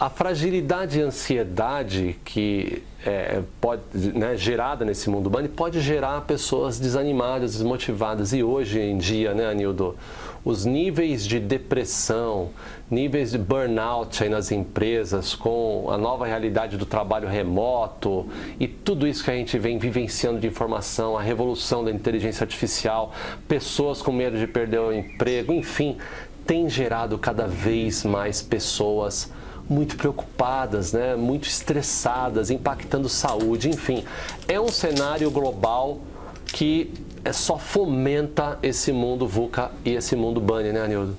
a 0.00 0.08
fragilidade 0.08 0.98
e 0.98 1.02
ansiedade 1.02 2.16
que 2.24 2.82
é, 3.04 3.42
pode, 3.60 3.82
né, 4.14 4.34
gerada 4.34 4.82
nesse 4.82 5.10
mundo 5.10 5.28
bunny 5.28 5.46
pode 5.46 5.78
gerar 5.82 6.22
pessoas 6.22 6.80
desanimadas, 6.80 7.52
desmotivadas. 7.52 8.32
E 8.32 8.42
hoje 8.42 8.80
em 8.80 8.96
dia, 8.96 9.34
né, 9.34 9.46
Anildo, 9.46 9.94
os 10.42 10.64
níveis 10.64 11.26
de 11.26 11.38
depressão, 11.38 12.48
níveis 12.90 13.32
de 13.32 13.36
burnout 13.36 14.24
aí 14.24 14.30
nas 14.30 14.50
empresas, 14.50 15.34
com 15.34 15.90
a 15.90 15.98
nova 15.98 16.24
realidade 16.24 16.78
do 16.78 16.86
trabalho 16.86 17.28
remoto 17.28 18.26
e 18.58 18.66
tudo 18.66 19.06
isso 19.06 19.22
que 19.22 19.30
a 19.30 19.34
gente 19.34 19.58
vem 19.58 19.78
vivenciando 19.78 20.40
de 20.40 20.46
informação, 20.46 21.18
a 21.18 21.20
revolução 21.20 21.84
da 21.84 21.90
inteligência 21.90 22.42
artificial, 22.42 23.12
pessoas 23.46 24.00
com 24.00 24.12
medo 24.12 24.38
de 24.38 24.46
perder 24.46 24.80
o 24.80 24.94
emprego, 24.94 25.52
enfim, 25.52 25.98
tem 26.46 26.70
gerado 26.70 27.18
cada 27.18 27.46
vez 27.46 28.02
mais 28.02 28.40
pessoas 28.40 29.30
muito 29.70 29.96
preocupadas, 29.96 30.92
né? 30.92 31.14
muito 31.14 31.48
estressadas, 31.48 32.50
impactando 32.50 33.08
saúde, 33.08 33.68
enfim. 33.68 34.04
É 34.48 34.60
um 34.60 34.68
cenário 34.68 35.30
global 35.30 36.00
que 36.44 36.92
é 37.24 37.32
só 37.32 37.56
fomenta 37.56 38.58
esse 38.64 38.92
mundo 38.92 39.28
VUCA 39.28 39.70
e 39.84 39.90
esse 39.90 40.16
mundo 40.16 40.40
Bunny, 40.40 40.72
né, 40.72 40.82
Anildo? 40.82 41.16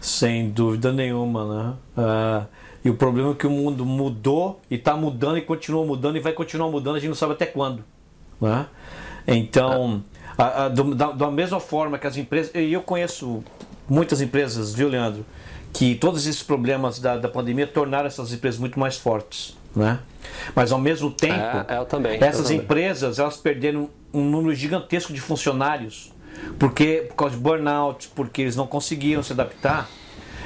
Sem 0.00 0.48
dúvida 0.50 0.92
nenhuma, 0.92 1.44
né? 1.44 1.74
Uh, 1.98 2.46
e 2.84 2.90
o 2.90 2.94
problema 2.94 3.32
é 3.32 3.34
que 3.34 3.48
o 3.48 3.50
mundo 3.50 3.84
mudou 3.84 4.60
e 4.70 4.76
está 4.76 4.96
mudando 4.96 5.38
e 5.38 5.42
continua 5.42 5.84
mudando 5.84 6.16
e 6.16 6.20
vai 6.20 6.32
continuar 6.32 6.70
mudando, 6.70 6.94
a 6.94 6.98
gente 7.00 7.08
não 7.08 7.16
sabe 7.16 7.32
até 7.32 7.46
quando. 7.46 7.82
Né? 8.40 8.66
Então, 9.26 10.04
ah. 10.38 10.44
a, 10.44 10.64
a, 10.66 10.68
do, 10.68 10.94
da, 10.94 11.10
da 11.10 11.30
mesma 11.32 11.58
forma 11.58 11.98
que 11.98 12.06
as 12.06 12.16
empresas. 12.16 12.54
E 12.54 12.72
eu 12.72 12.82
conheço 12.82 13.42
muitas 13.88 14.20
empresas, 14.20 14.74
viu, 14.74 14.88
Leandro? 14.88 15.24
que 15.76 15.94
todos 15.94 16.26
esses 16.26 16.42
problemas 16.42 16.98
da, 16.98 17.18
da 17.18 17.28
pandemia 17.28 17.66
tornaram 17.66 18.06
essas 18.06 18.32
empresas 18.32 18.58
muito 18.58 18.80
mais 18.80 18.96
fortes. 18.96 19.54
Né? 19.74 19.98
Mas 20.54 20.72
ao 20.72 20.78
mesmo 20.78 21.10
tempo, 21.10 21.34
é, 21.68 21.84
também, 21.84 22.18
essas 22.22 22.50
empresas 22.50 23.18
elas 23.18 23.36
perderam 23.36 23.90
um 24.12 24.24
número 24.24 24.54
gigantesco 24.54 25.12
de 25.12 25.20
funcionários 25.20 26.10
porque 26.58 27.04
por 27.08 27.16
causa 27.16 27.36
de 27.36 27.42
burnout, 27.42 28.08
porque 28.14 28.42
eles 28.42 28.56
não 28.56 28.66
conseguiram 28.66 29.22
se 29.22 29.32
adaptar. 29.32 29.88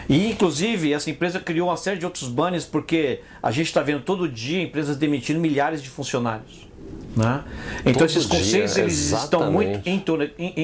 E 0.08 0.32
inclusive 0.32 0.92
essa 0.92 1.08
empresa 1.10 1.38
criou 1.38 1.68
uma 1.68 1.76
série 1.76 1.98
de 1.98 2.04
outros 2.04 2.28
banners 2.28 2.66
porque 2.66 3.20
a 3.40 3.52
gente 3.52 3.66
está 3.66 3.82
vendo 3.82 4.02
todo 4.02 4.28
dia 4.28 4.60
empresas 4.60 4.96
demitindo 4.96 5.38
milhares 5.38 5.80
de 5.80 5.88
funcionários. 5.88 6.68
Né? 7.16 7.42
Então 7.80 7.94
Todo 7.94 8.04
esses 8.04 8.26
conceitos 8.26 8.74
dia, 8.74 8.84
eles 8.84 9.12
estão 9.12 9.50
muito 9.50 9.80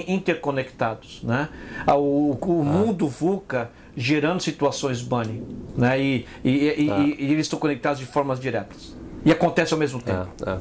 interconectados. 0.07 1.21
Né? 1.23 1.49
O, 1.89 2.37
o 2.41 2.61
ah. 2.61 2.65
mundo 2.65 3.09
VUCA 3.09 3.71
gerando 3.97 4.41
situações 4.41 5.03
bunny. 5.03 5.43
Né? 5.77 6.01
E, 6.01 6.27
e, 6.45 6.85
e, 6.85 6.91
ah. 6.91 6.99
e, 7.01 7.33
eles 7.33 7.47
estão 7.47 7.59
conectados 7.59 7.99
de 7.99 8.07
formas 8.07 8.39
diretas. 8.39 8.95
E 9.25 9.33
acontece 9.33 9.73
ao 9.73 9.79
mesmo 9.79 10.01
tempo. 10.01 10.29
É, 10.47 10.51
é. 10.51 10.59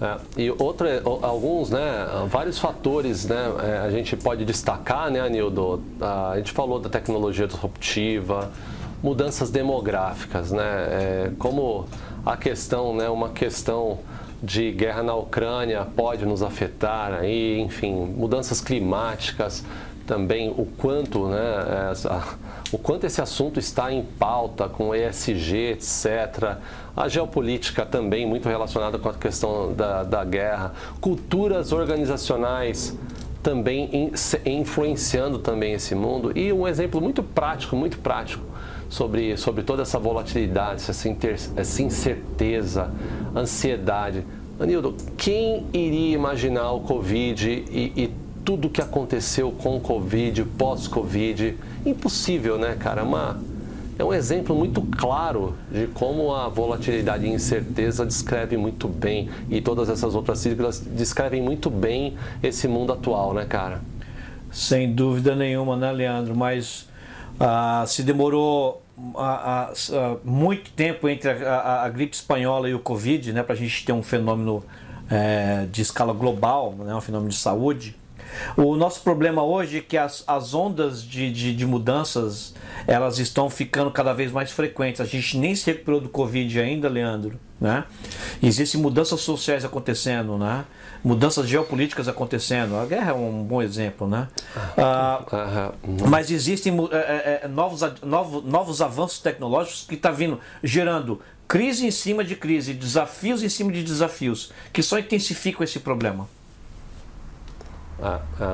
É, 0.00 0.16
e 0.36 0.50
outra, 0.50 1.02
alguns, 1.04 1.70
né, 1.70 1.80
vários 2.28 2.56
fatores, 2.56 3.26
né, 3.26 3.52
é, 3.64 3.78
a 3.78 3.90
gente 3.90 4.16
pode 4.16 4.44
destacar, 4.44 5.10
né, 5.10 5.20
Anildo? 5.20 5.82
A 6.00 6.34
gente 6.36 6.52
falou 6.52 6.78
da 6.78 6.88
tecnologia 6.88 7.48
disruptiva, 7.48 8.52
mudanças 9.02 9.50
demográficas, 9.50 10.50
né, 10.50 10.64
é, 10.64 11.30
como 11.38 11.86
a 12.24 12.36
questão, 12.36 12.94
né, 12.94 13.08
uma 13.08 13.30
questão 13.30 14.00
de 14.42 14.70
guerra 14.70 15.02
na 15.02 15.14
Ucrânia 15.14 15.86
pode 15.96 16.24
nos 16.24 16.42
afetar 16.42 17.12
aí, 17.12 17.60
enfim, 17.60 17.92
mudanças 17.92 18.60
climáticas 18.60 19.64
também 20.06 20.48
o 20.56 20.64
quanto, 20.64 21.28
né, 21.28 21.90
essa, 21.92 22.24
o 22.72 22.78
quanto 22.78 23.04
esse 23.04 23.20
assunto 23.20 23.58
está 23.58 23.92
em 23.92 24.02
pauta 24.02 24.66
com 24.66 24.94
ESG, 24.94 25.72
etc. 25.72 26.56
A 26.96 27.08
geopolítica 27.08 27.84
também 27.84 28.26
muito 28.26 28.48
relacionada 28.48 28.98
com 28.98 29.08
a 29.10 29.14
questão 29.14 29.72
da, 29.74 30.02
da 30.04 30.24
guerra, 30.24 30.72
culturas 30.98 31.72
organizacionais 31.72 32.96
também 33.42 33.88
in, 33.92 34.12
influenciando 34.50 35.38
também 35.38 35.74
esse 35.74 35.94
mundo. 35.94 36.32
E 36.34 36.52
um 36.52 36.66
exemplo 36.66 37.00
muito 37.02 37.22
prático, 37.22 37.76
muito 37.76 37.98
prático 37.98 38.47
sobre, 38.88 39.36
sobre 39.36 39.62
toda 39.62 39.82
essa 39.82 39.98
volatilidade, 39.98 40.82
essa, 40.88 41.08
inter, 41.08 41.38
essa 41.56 41.82
incerteza, 41.82 42.90
ansiedade. 43.34 44.24
Anildo, 44.58 44.96
quem 45.16 45.66
iria 45.72 46.14
imaginar 46.14 46.72
o 46.72 46.80
Covid 46.80 47.48
e, 47.48 47.92
e 47.96 48.10
tudo 48.44 48.70
que 48.70 48.80
aconteceu 48.80 49.52
com 49.52 49.76
o 49.76 49.80
Covid, 49.80 50.42
pós-Covid? 50.56 51.56
Impossível, 51.84 52.58
né, 52.58 52.76
cara? 52.78 53.04
Uma, 53.04 53.38
é 53.98 54.04
um 54.04 54.12
exemplo 54.12 54.56
muito 54.56 54.80
claro 54.96 55.54
de 55.70 55.86
como 55.88 56.34
a 56.34 56.48
volatilidade 56.48 57.26
e 57.26 57.28
incerteza 57.28 58.06
descreve 58.06 58.56
muito 58.56 58.88
bem, 58.88 59.28
e 59.50 59.60
todas 59.60 59.88
essas 59.88 60.14
outras 60.14 60.38
siglas 60.38 60.80
descrevem 60.80 61.42
muito 61.42 61.68
bem 61.68 62.14
esse 62.42 62.66
mundo 62.66 62.92
atual, 62.92 63.34
né, 63.34 63.44
cara? 63.44 63.82
Sem 64.50 64.94
dúvida 64.94 65.36
nenhuma, 65.36 65.76
né, 65.76 65.92
Leandro? 65.92 66.34
Mas 66.34 66.88
ah, 67.40 67.84
se 67.86 68.02
demorou 68.02 68.82
a, 69.14 69.24
a, 69.24 69.62
a, 69.70 70.16
muito 70.24 70.70
tempo 70.72 71.08
entre 71.08 71.30
a, 71.30 71.88
gripe 71.88 72.14
espanhola 72.14 72.68
e 72.68 72.74
o 72.74 72.78
Covid, 72.78 73.32
né, 73.32 73.42
para 73.42 73.54
a 73.54 73.56
gente 73.56 73.84
ter 73.84 73.92
um 73.92 74.02
fenômeno 74.02 74.64
é, 75.10 75.66
de 75.70 75.82
escala 75.82 76.12
global, 76.12 76.72
né, 76.72 76.94
um 76.94 77.00
fenômeno 77.00 77.30
de 77.30 77.36
saúde. 77.36 77.96
O 78.56 78.76
nosso 78.76 79.02
problema 79.02 79.42
hoje 79.42 79.78
é 79.78 79.80
que 79.80 79.96
as, 79.96 80.22
as 80.26 80.52
ondas 80.52 81.02
de, 81.02 81.32
de, 81.32 81.54
de, 81.54 81.66
mudanças 81.66 82.54
elas 82.86 83.18
estão 83.18 83.48
ficando 83.48 83.90
cada 83.90 84.12
vez 84.12 84.30
mais 84.30 84.50
frequentes. 84.50 85.00
A 85.00 85.06
gente 85.06 85.38
nem 85.38 85.54
se 85.54 85.66
recuperou 85.66 86.00
do 86.00 86.08
Covid 86.08 86.60
ainda, 86.60 86.88
Leandro. 86.88 87.38
Né? 87.60 87.84
Existem 88.42 88.80
mudanças 88.80 89.20
sociais 89.20 89.64
acontecendo, 89.64 90.36
né? 90.36 90.64
Mudanças 91.02 91.48
geopolíticas 91.48 92.08
acontecendo. 92.08 92.76
A 92.76 92.86
guerra 92.86 93.12
é 93.12 93.14
um 93.14 93.42
bom 93.42 93.62
exemplo. 93.62 94.06
Né? 94.06 94.28
Ah, 94.76 95.72
mas 96.08 96.30
existem 96.30 96.76
é, 96.92 97.40
é, 97.44 97.48
novos, 97.48 97.80
novos, 98.02 98.44
novos 98.44 98.82
avanços 98.82 99.18
tecnológicos 99.20 99.84
que 99.88 99.94
estão 99.94 100.10
tá 100.10 100.16
vindo 100.16 100.40
gerando 100.62 101.20
crise 101.46 101.86
em 101.86 101.90
cima 101.90 102.22
de 102.22 102.36
crise, 102.36 102.74
desafios 102.74 103.42
em 103.42 103.48
cima 103.48 103.72
de 103.72 103.82
desafios, 103.82 104.52
que 104.72 104.82
só 104.82 104.98
intensificam 104.98 105.64
esse 105.64 105.80
problema. 105.80 106.28
Ah, 108.00 108.20
ah. 108.38 108.52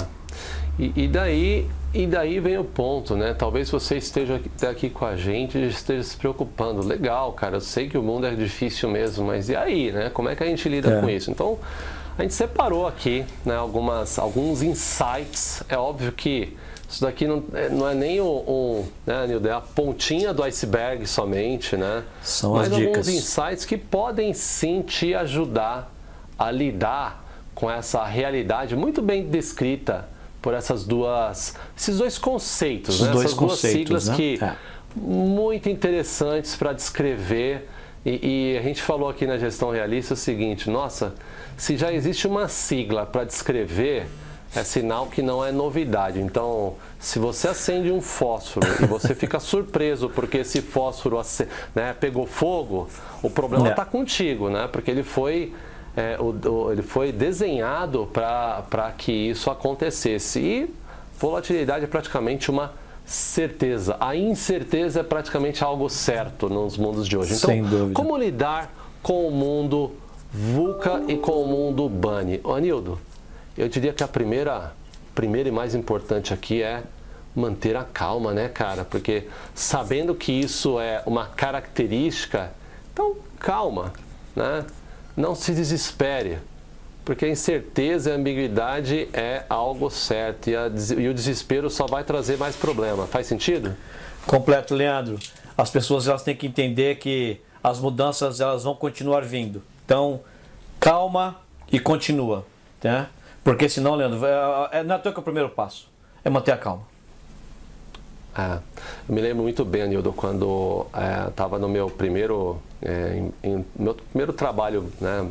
E, 0.78 1.04
e, 1.04 1.08
daí, 1.08 1.68
e 1.92 2.06
daí 2.06 2.40
vem 2.40 2.58
o 2.58 2.64
ponto, 2.64 3.16
né? 3.16 3.34
Talvez 3.34 3.70
você 3.70 3.96
esteja 3.96 4.40
aqui 4.68 4.90
com 4.90 5.04
a 5.04 5.16
gente 5.16 5.58
e 5.58 5.68
esteja 5.68 6.02
se 6.02 6.16
preocupando. 6.16 6.84
Legal, 6.86 7.32
cara, 7.32 7.56
eu 7.56 7.60
sei 7.60 7.88
que 7.88 7.96
o 7.96 8.02
mundo 8.02 8.26
é 8.26 8.34
difícil 8.34 8.88
mesmo, 8.90 9.26
mas 9.26 9.48
e 9.48 9.56
aí, 9.56 9.92
né? 9.92 10.10
Como 10.10 10.28
é 10.28 10.34
que 10.34 10.42
a 10.42 10.46
gente 10.46 10.68
lida 10.68 10.90
é. 10.90 11.00
com 11.00 11.08
isso? 11.08 11.30
Então, 11.30 11.58
a 12.16 12.22
gente 12.22 12.34
separou 12.34 12.86
aqui 12.86 13.24
né, 13.44 13.56
algumas, 13.56 14.18
alguns 14.18 14.62
insights. 14.62 15.62
É 15.68 15.76
óbvio 15.76 16.12
que 16.12 16.56
isso 16.88 17.00
daqui 17.02 17.26
não, 17.26 17.42
é, 17.52 17.68
não 17.68 17.88
é 17.88 17.94
nem 17.94 18.20
um, 18.20 18.26
um 18.26 18.84
né, 19.04 19.26
Nilde, 19.26 19.48
é 19.48 19.52
a 19.52 19.60
pontinha 19.60 20.32
do 20.32 20.42
iceberg 20.42 21.06
somente, 21.06 21.76
né? 21.76 22.04
São 22.22 22.52
Mas 22.52 22.70
as 22.70 22.76
dicas. 22.76 22.86
alguns 22.86 23.08
insights 23.08 23.64
que 23.64 23.76
podem 23.76 24.32
sim 24.32 24.82
te 24.82 25.14
ajudar 25.14 25.92
a 26.38 26.50
lidar 26.50 27.24
com 27.54 27.70
essa 27.70 28.04
realidade 28.04 28.76
muito 28.76 29.00
bem 29.00 29.28
descrita 29.28 30.08
por 30.42 30.52
essas 30.54 30.84
duas, 30.84 31.54
esses 31.76 31.98
dois 31.98 32.18
conceitos, 32.18 33.00
né? 33.00 33.10
dois 33.10 33.24
essas 33.26 33.38
duas 33.38 33.58
siglas 33.58 34.08
né? 34.08 34.16
que 34.16 34.38
é. 34.44 34.54
muito 34.94 35.68
interessantes 35.68 36.54
para 36.54 36.72
descrever. 36.72 37.68
E, 38.04 38.52
e, 38.52 38.58
a 38.58 38.62
gente 38.62 38.82
falou 38.82 39.08
aqui 39.08 39.26
na 39.26 39.38
gestão 39.38 39.70
realista 39.70 40.12
o 40.12 40.16
seguinte: 40.16 40.68
nossa, 40.68 41.14
se 41.56 41.76
já 41.76 41.92
existe 41.92 42.26
uma 42.26 42.48
sigla 42.48 43.06
para 43.06 43.24
descrever, 43.24 44.06
é 44.54 44.62
sinal 44.62 45.06
que 45.06 45.20
não 45.20 45.44
é 45.44 45.50
novidade. 45.50 46.20
Então, 46.20 46.74
se 46.98 47.18
você 47.18 47.48
acende 47.48 47.90
um 47.90 48.00
fósforo 48.00 48.66
e 48.80 48.86
você 48.86 49.14
fica 49.16 49.40
surpreso 49.40 50.08
porque 50.08 50.38
esse 50.38 50.60
fósforo 50.62 51.20
né, 51.74 51.94
pegou 51.98 52.26
fogo, 52.26 52.88
o 53.22 53.28
problema 53.28 53.70
está 53.70 53.82
é. 53.82 53.86
contigo, 53.86 54.48
né? 54.48 54.68
Porque 54.70 54.90
ele 54.90 55.02
foi 55.02 55.52
é, 55.96 56.16
o, 56.18 56.34
o, 56.48 56.72
ele 56.72 56.82
foi 56.82 57.12
desenhado 57.12 58.08
para 58.12 58.92
que 58.96 59.12
isso 59.12 59.50
acontecesse. 59.50 60.40
E 60.40 60.74
volatilidade 61.18 61.84
é 61.84 61.88
praticamente 61.88 62.50
uma 62.50 62.72
certeza. 63.04 63.96
A 64.00 64.16
incerteza 64.16 65.00
é 65.00 65.02
praticamente 65.02 65.62
algo 65.62 65.88
certo 65.88 66.48
nos 66.48 66.76
mundos 66.76 67.06
de 67.06 67.16
hoje. 67.16 67.34
Então, 67.34 67.92
como 67.92 68.16
lidar 68.16 68.72
com 69.02 69.28
o 69.28 69.30
mundo 69.30 69.92
VUCA 70.34 71.04
e 71.06 71.16
com 71.16 71.44
o 71.44 71.46
mundo 71.46 71.88
BANI? 71.88 72.40
Ô, 72.42 72.54
Anildo, 72.54 72.98
eu 73.56 73.68
diria 73.68 73.92
que 73.92 74.02
a 74.02 74.08
primeira, 74.08 74.72
primeira 75.14 75.48
e 75.48 75.52
mais 75.52 75.76
importante 75.76 76.34
aqui 76.34 76.60
é 76.60 76.82
manter 77.36 77.76
a 77.76 77.84
calma, 77.84 78.32
né, 78.32 78.48
cara? 78.48 78.84
Porque 78.84 79.28
sabendo 79.54 80.12
que 80.12 80.32
isso 80.32 80.80
é 80.80 81.00
uma 81.06 81.26
característica, 81.26 82.50
então 82.92 83.14
calma, 83.38 83.92
né? 84.34 84.64
Não 85.16 85.36
se 85.36 85.54
desespere, 85.54 86.38
porque 87.04 87.26
a 87.26 87.28
incerteza 87.28 88.10
e 88.10 88.12
a 88.12 88.16
ambiguidade 88.16 89.08
é 89.12 89.44
algo 89.48 89.88
certo 89.88 90.50
e, 90.50 90.56
a, 90.56 90.66
e 90.98 91.06
o 91.06 91.14
desespero 91.14 91.70
só 91.70 91.86
vai 91.86 92.02
trazer 92.02 92.36
mais 92.38 92.56
problema. 92.56 93.06
Faz 93.06 93.28
sentido? 93.28 93.76
Completo, 94.26 94.74
Leandro. 94.74 95.16
As 95.56 95.70
pessoas 95.70 96.08
elas 96.08 96.24
têm 96.24 96.34
que 96.34 96.48
entender 96.48 96.96
que 96.96 97.40
as 97.62 97.78
mudanças 97.78 98.40
elas 98.40 98.64
vão 98.64 98.74
continuar 98.74 99.20
vindo. 99.20 99.62
Então, 99.84 100.20
calma 100.80 101.36
e 101.70 101.78
continua, 101.78 102.44
né? 102.82 103.08
Porque 103.42 103.68
senão, 103.68 103.94
Leandro, 103.94 104.20
é, 104.72 104.82
não 104.82 104.96
é 104.96 104.98
que 104.98 105.08
é 105.08 105.10
o 105.10 105.22
primeiro 105.22 105.50
passo, 105.50 105.88
é 106.24 106.30
manter 106.30 106.52
a 106.52 106.56
calma. 106.56 106.82
É, 108.36 108.58
eu 109.08 109.14
me 109.14 109.20
lembro 109.20 109.42
muito 109.42 109.64
bem, 109.64 109.86
Nildo, 109.86 110.12
quando 110.12 110.86
estava 111.28 111.56
é, 111.56 111.58
no 111.58 111.68
meu 111.68 111.88
primeiro, 111.88 112.60
é, 112.82 113.16
em, 113.42 113.50
em, 113.50 113.64
meu 113.78 113.94
primeiro 113.94 114.32
trabalho 114.32 114.90
né, 115.00 115.30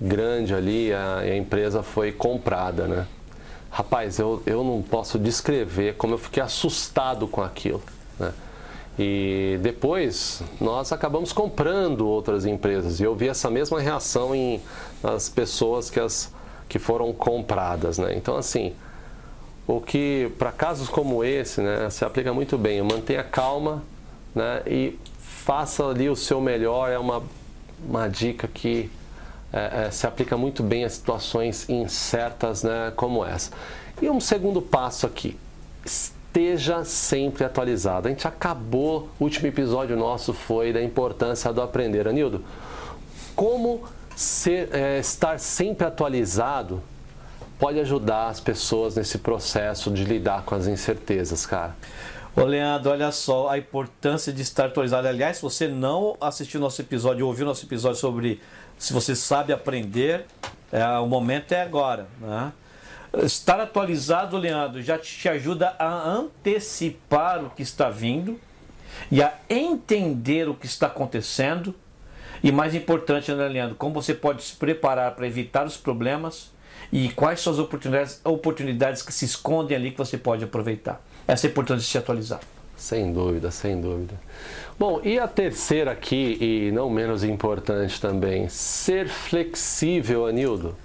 grande 0.00 0.54
ali, 0.54 0.92
a, 0.92 1.18
a, 1.18 1.36
empresa 1.36 1.82
foi 1.82 2.12
comprada, 2.12 2.86
né? 2.86 3.06
Rapaz, 3.70 4.18
eu, 4.18 4.42
eu 4.44 4.62
não 4.62 4.82
posso 4.82 5.18
descrever 5.18 5.96
como 5.96 6.14
eu 6.14 6.18
fiquei 6.18 6.42
assustado 6.42 7.26
com 7.26 7.42
aquilo, 7.42 7.82
né? 8.18 8.32
E 8.98 9.58
depois 9.62 10.42
nós 10.60 10.90
acabamos 10.90 11.32
comprando 11.32 12.08
outras 12.08 12.46
empresas 12.46 12.98
e 12.98 13.02
eu 13.02 13.14
vi 13.14 13.28
essa 13.28 13.50
mesma 13.50 13.78
reação 13.78 14.34
em, 14.34 14.60
nas 15.02 15.28
pessoas 15.28 15.90
que, 15.90 16.00
as, 16.00 16.32
que 16.68 16.78
foram 16.78 17.12
compradas, 17.12 17.98
né? 17.98 18.14
Então, 18.16 18.36
assim, 18.36 18.74
o 19.66 19.80
que 19.80 20.32
para 20.38 20.52
casos 20.52 20.88
como 20.88 21.24
esse 21.24 21.60
né, 21.60 21.90
se 21.90 22.04
aplica 22.04 22.32
muito 22.32 22.56
bem. 22.56 22.80
Mantenha 22.82 23.24
calma 23.24 23.82
né, 24.34 24.62
e 24.66 24.98
faça 25.18 25.84
ali 25.84 26.08
o 26.08 26.16
seu 26.16 26.40
melhor. 26.40 26.90
É 26.90 26.98
uma, 26.98 27.22
uma 27.86 28.08
dica 28.08 28.48
que 28.48 28.90
é, 29.52 29.86
é, 29.86 29.90
se 29.90 30.06
aplica 30.06 30.36
muito 30.36 30.62
bem 30.62 30.84
a 30.84 30.88
situações 30.88 31.68
incertas 31.68 32.62
né, 32.62 32.92
como 32.96 33.24
essa. 33.24 33.50
E 34.00 34.08
um 34.08 34.20
segundo 34.20 34.62
passo 34.62 35.06
aqui. 35.06 35.36
Esteja 36.36 36.84
sempre 36.84 37.44
atualizado. 37.44 38.08
A 38.08 38.10
gente 38.10 38.28
acabou, 38.28 39.08
o 39.18 39.24
último 39.24 39.46
episódio 39.46 39.96
nosso 39.96 40.34
foi 40.34 40.70
da 40.70 40.82
importância 40.82 41.50
do 41.50 41.62
aprender. 41.62 42.06
Anildo, 42.06 42.44
como 43.34 43.84
ser, 44.14 44.68
é, 44.70 44.98
estar 44.98 45.40
sempre 45.40 45.86
atualizado 45.86 46.82
pode 47.58 47.80
ajudar 47.80 48.28
as 48.28 48.38
pessoas 48.38 48.96
nesse 48.96 49.16
processo 49.16 49.90
de 49.90 50.04
lidar 50.04 50.42
com 50.42 50.54
as 50.54 50.66
incertezas, 50.66 51.46
cara? 51.46 51.74
Ô 52.36 52.44
Leandro, 52.44 52.90
olha 52.90 53.10
só 53.12 53.48
a 53.48 53.56
importância 53.56 54.30
de 54.30 54.42
estar 54.42 54.66
atualizado. 54.66 55.08
Aliás, 55.08 55.38
se 55.38 55.42
você 55.42 55.66
não 55.66 56.18
assistiu 56.20 56.60
nosso 56.60 56.82
episódio, 56.82 57.26
ouviu 57.26 57.46
nosso 57.46 57.64
episódio 57.64 57.98
sobre 57.98 58.42
se 58.76 58.92
você 58.92 59.16
sabe 59.16 59.54
aprender, 59.54 60.26
é, 60.70 60.86
o 60.98 61.06
momento 61.06 61.52
é 61.52 61.62
agora. 61.62 62.06
Né? 62.20 62.52
Estar 63.24 63.60
atualizado, 63.60 64.36
Leandro, 64.36 64.82
já 64.82 64.98
te 64.98 65.28
ajuda 65.28 65.74
a 65.78 65.88
antecipar 65.88 67.44
o 67.44 67.50
que 67.50 67.62
está 67.62 67.88
vindo 67.88 68.38
e 69.10 69.22
a 69.22 69.32
entender 69.48 70.48
o 70.48 70.54
que 70.54 70.66
está 70.66 70.86
acontecendo. 70.86 71.74
E 72.42 72.52
mais 72.52 72.74
importante, 72.74 73.32
né, 73.32 73.48
Leandro, 73.48 73.74
como 73.76 73.94
você 73.94 74.14
pode 74.14 74.42
se 74.42 74.54
preparar 74.54 75.14
para 75.14 75.26
evitar 75.26 75.66
os 75.66 75.76
problemas 75.76 76.50
e 76.92 77.08
quais 77.10 77.40
são 77.40 77.52
as 77.52 77.58
oportunidades, 77.58 78.20
oportunidades 78.22 79.02
que 79.02 79.12
se 79.12 79.24
escondem 79.24 79.76
ali 79.76 79.90
que 79.90 79.98
você 79.98 80.18
pode 80.18 80.44
aproveitar. 80.44 81.02
Essa 81.26 81.46
é 81.46 81.48
a 81.48 81.50
importância 81.50 81.82
de 81.82 81.90
se 81.90 81.98
atualizar. 81.98 82.40
Sem 82.76 83.12
dúvida, 83.12 83.50
sem 83.50 83.80
dúvida. 83.80 84.14
Bom, 84.78 85.00
e 85.02 85.18
a 85.18 85.26
terceira 85.26 85.92
aqui, 85.92 86.36
e 86.38 86.70
não 86.72 86.90
menos 86.90 87.24
importante 87.24 87.98
também, 87.98 88.48
ser 88.50 89.08
flexível, 89.08 90.26
Anildo. 90.26 90.76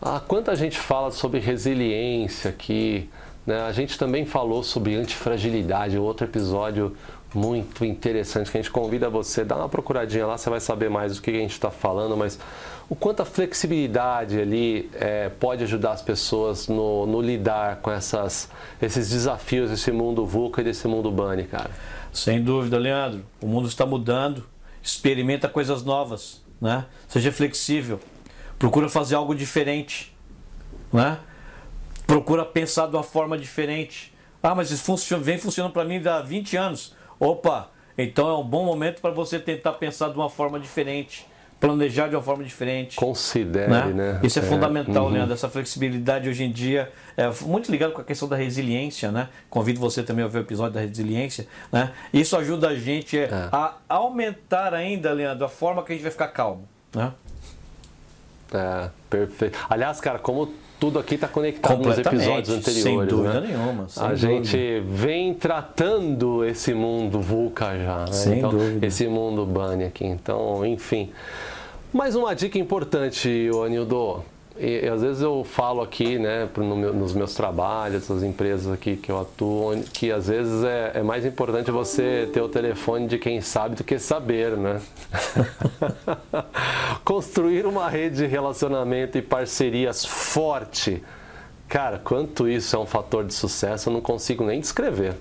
Ah, 0.00 0.20
quanta 0.20 0.54
gente 0.54 0.78
fala 0.78 1.10
sobre 1.10 1.40
resiliência 1.40 2.50
aqui, 2.50 3.08
né? 3.46 3.62
A 3.62 3.72
gente 3.72 3.98
também 3.98 4.26
falou 4.26 4.62
sobre 4.62 4.94
antifragilidade, 4.94 5.96
outro 5.96 6.26
episódio 6.26 6.96
muito 7.34 7.84
interessante 7.84 8.50
que 8.50 8.58
a 8.58 8.60
gente 8.62 8.70
convida 8.70 9.08
você, 9.08 9.44
dá 9.44 9.56
uma 9.56 9.68
procuradinha 9.68 10.26
lá, 10.26 10.38
você 10.38 10.48
vai 10.48 10.60
saber 10.60 10.88
mais 10.88 11.16
do 11.16 11.22
que 11.22 11.30
a 11.30 11.34
gente 11.34 11.52
está 11.52 11.70
falando, 11.70 12.16
mas 12.16 12.38
o 12.88 12.94
quanto 12.94 13.20
a 13.20 13.24
flexibilidade 13.24 14.40
ali 14.40 14.90
é, 14.94 15.28
pode 15.28 15.62
ajudar 15.64 15.92
as 15.92 16.02
pessoas 16.02 16.68
no, 16.68 17.04
no, 17.06 17.20
lidar 17.20 17.76
com 17.76 17.90
essas, 17.90 18.48
esses 18.80 19.10
desafios 19.10 19.70
desse 19.70 19.90
mundo 19.90 20.24
VUCA 20.24 20.60
e 20.60 20.64
desse 20.64 20.86
mundo 20.86 21.10
BANI, 21.10 21.44
cara? 21.44 21.70
Sem 22.12 22.42
dúvida, 22.42 22.78
Leandro. 22.78 23.24
O 23.40 23.46
mundo 23.46 23.68
está 23.68 23.84
mudando, 23.84 24.46
experimenta 24.82 25.48
coisas 25.48 25.82
novas, 25.82 26.42
né? 26.60 26.86
Seja 27.08 27.32
flexível, 27.32 28.00
procura 28.58 28.88
fazer 28.88 29.14
algo 29.14 29.34
diferente, 29.34 30.16
né? 30.92 31.18
Procura 32.06 32.44
pensar 32.44 32.86
de 32.86 32.96
uma 32.96 33.02
forma 33.02 33.36
diferente. 33.36 34.14
Ah, 34.42 34.54
mas 34.54 34.70
isso 34.70 34.84
funciona, 34.84 35.22
vem 35.22 35.38
funcionando 35.38 35.72
para 35.72 35.84
mim 35.84 36.00
há 36.06 36.20
20 36.20 36.56
anos. 36.56 36.94
Opa, 37.18 37.70
então 37.98 38.28
é 38.28 38.36
um 38.36 38.44
bom 38.44 38.64
momento 38.64 39.00
para 39.00 39.10
você 39.10 39.38
tentar 39.40 39.72
pensar 39.72 40.10
de 40.10 40.16
uma 40.16 40.30
forma 40.30 40.60
diferente 40.60 41.26
planejar 41.58 42.08
de 42.08 42.14
uma 42.14 42.22
forma 42.22 42.44
diferente. 42.44 42.96
Considere, 42.96 43.70
né? 43.70 43.86
né? 43.86 44.20
Isso 44.22 44.38
é, 44.38 44.42
é 44.42 44.44
fundamental, 44.44 45.06
uhum. 45.06 45.12
Leandro. 45.12 45.34
Essa 45.34 45.48
flexibilidade 45.48 46.28
hoje 46.28 46.44
em 46.44 46.52
dia 46.52 46.92
é 47.16 47.30
muito 47.44 47.70
ligado 47.70 47.92
com 47.92 48.00
a 48.00 48.04
questão 48.04 48.28
da 48.28 48.36
resiliência, 48.36 49.10
né? 49.10 49.28
Convido 49.48 49.80
você 49.80 50.02
também 50.02 50.24
a 50.24 50.28
ver 50.28 50.38
o 50.38 50.42
episódio 50.42 50.74
da 50.74 50.80
resiliência, 50.80 51.46
né? 51.72 51.92
Isso 52.12 52.36
ajuda 52.36 52.68
a 52.68 52.76
gente 52.76 53.18
é. 53.18 53.30
a 53.50 53.76
aumentar 53.88 54.74
ainda, 54.74 55.12
Leandro, 55.12 55.46
a 55.46 55.48
forma 55.48 55.82
que 55.82 55.92
a 55.92 55.94
gente 55.94 56.02
vai 56.02 56.12
ficar 56.12 56.28
calmo, 56.28 56.68
né? 56.94 57.12
É, 58.52 58.88
perfeito. 59.08 59.58
Aliás, 59.68 60.00
cara, 60.00 60.18
como 60.18 60.52
tudo 60.78 60.98
aqui 60.98 61.14
está 61.14 61.26
conectado 61.26 61.82
nos 61.82 61.98
episódios 61.98 62.50
anteriores. 62.50 62.82
Sem 62.82 63.06
dúvida 63.06 63.40
né? 63.40 63.48
nenhuma. 63.48 63.88
Sem 63.88 64.02
a 64.02 64.08
dúvida. 64.08 64.28
gente 64.28 64.80
vem 64.86 65.34
tratando 65.34 66.44
esse 66.44 66.74
mundo 66.74 67.20
VUCA 67.20 67.78
já, 67.78 67.98
né? 68.00 68.12
Sem 68.12 68.38
então, 68.38 68.50
dúvida. 68.50 68.86
esse 68.86 69.06
mundo 69.08 69.46
BANI 69.46 69.84
aqui. 69.84 70.04
Então, 70.04 70.64
enfim. 70.66 71.10
Mais 71.92 72.14
uma 72.14 72.34
dica 72.34 72.58
importante, 72.58 73.48
Anildo. 73.64 74.22
E, 74.58 74.84
e, 74.84 74.88
às 74.88 75.02
vezes 75.02 75.22
eu 75.22 75.44
falo 75.44 75.82
aqui, 75.82 76.18
né, 76.18 76.48
no 76.56 76.76
meu, 76.76 76.94
nos 76.94 77.12
meus 77.12 77.34
trabalhos, 77.34 78.08
nas 78.08 78.22
empresas 78.22 78.72
aqui 78.72 78.96
que 78.96 79.10
eu 79.10 79.20
atuo, 79.20 79.82
que 79.92 80.10
às 80.10 80.28
vezes 80.28 80.64
é, 80.64 80.92
é, 80.94 81.02
mais 81.02 81.26
importante 81.26 81.70
você 81.70 82.28
ter 82.32 82.40
o 82.40 82.48
telefone 82.48 83.06
de 83.06 83.18
quem 83.18 83.40
sabe 83.40 83.76
do 83.76 83.84
que 83.84 83.98
saber, 83.98 84.56
né? 84.56 84.80
Construir 87.04 87.66
uma 87.66 87.88
rede 87.88 88.16
de 88.16 88.26
relacionamento 88.26 89.18
e 89.18 89.22
parcerias 89.22 90.04
forte. 90.04 91.02
Cara, 91.68 91.98
quanto 91.98 92.48
isso 92.48 92.76
é 92.76 92.78
um 92.78 92.86
fator 92.86 93.24
de 93.24 93.34
sucesso, 93.34 93.88
eu 93.88 93.92
não 93.92 94.00
consigo 94.00 94.44
nem 94.44 94.60
descrever. 94.60 95.14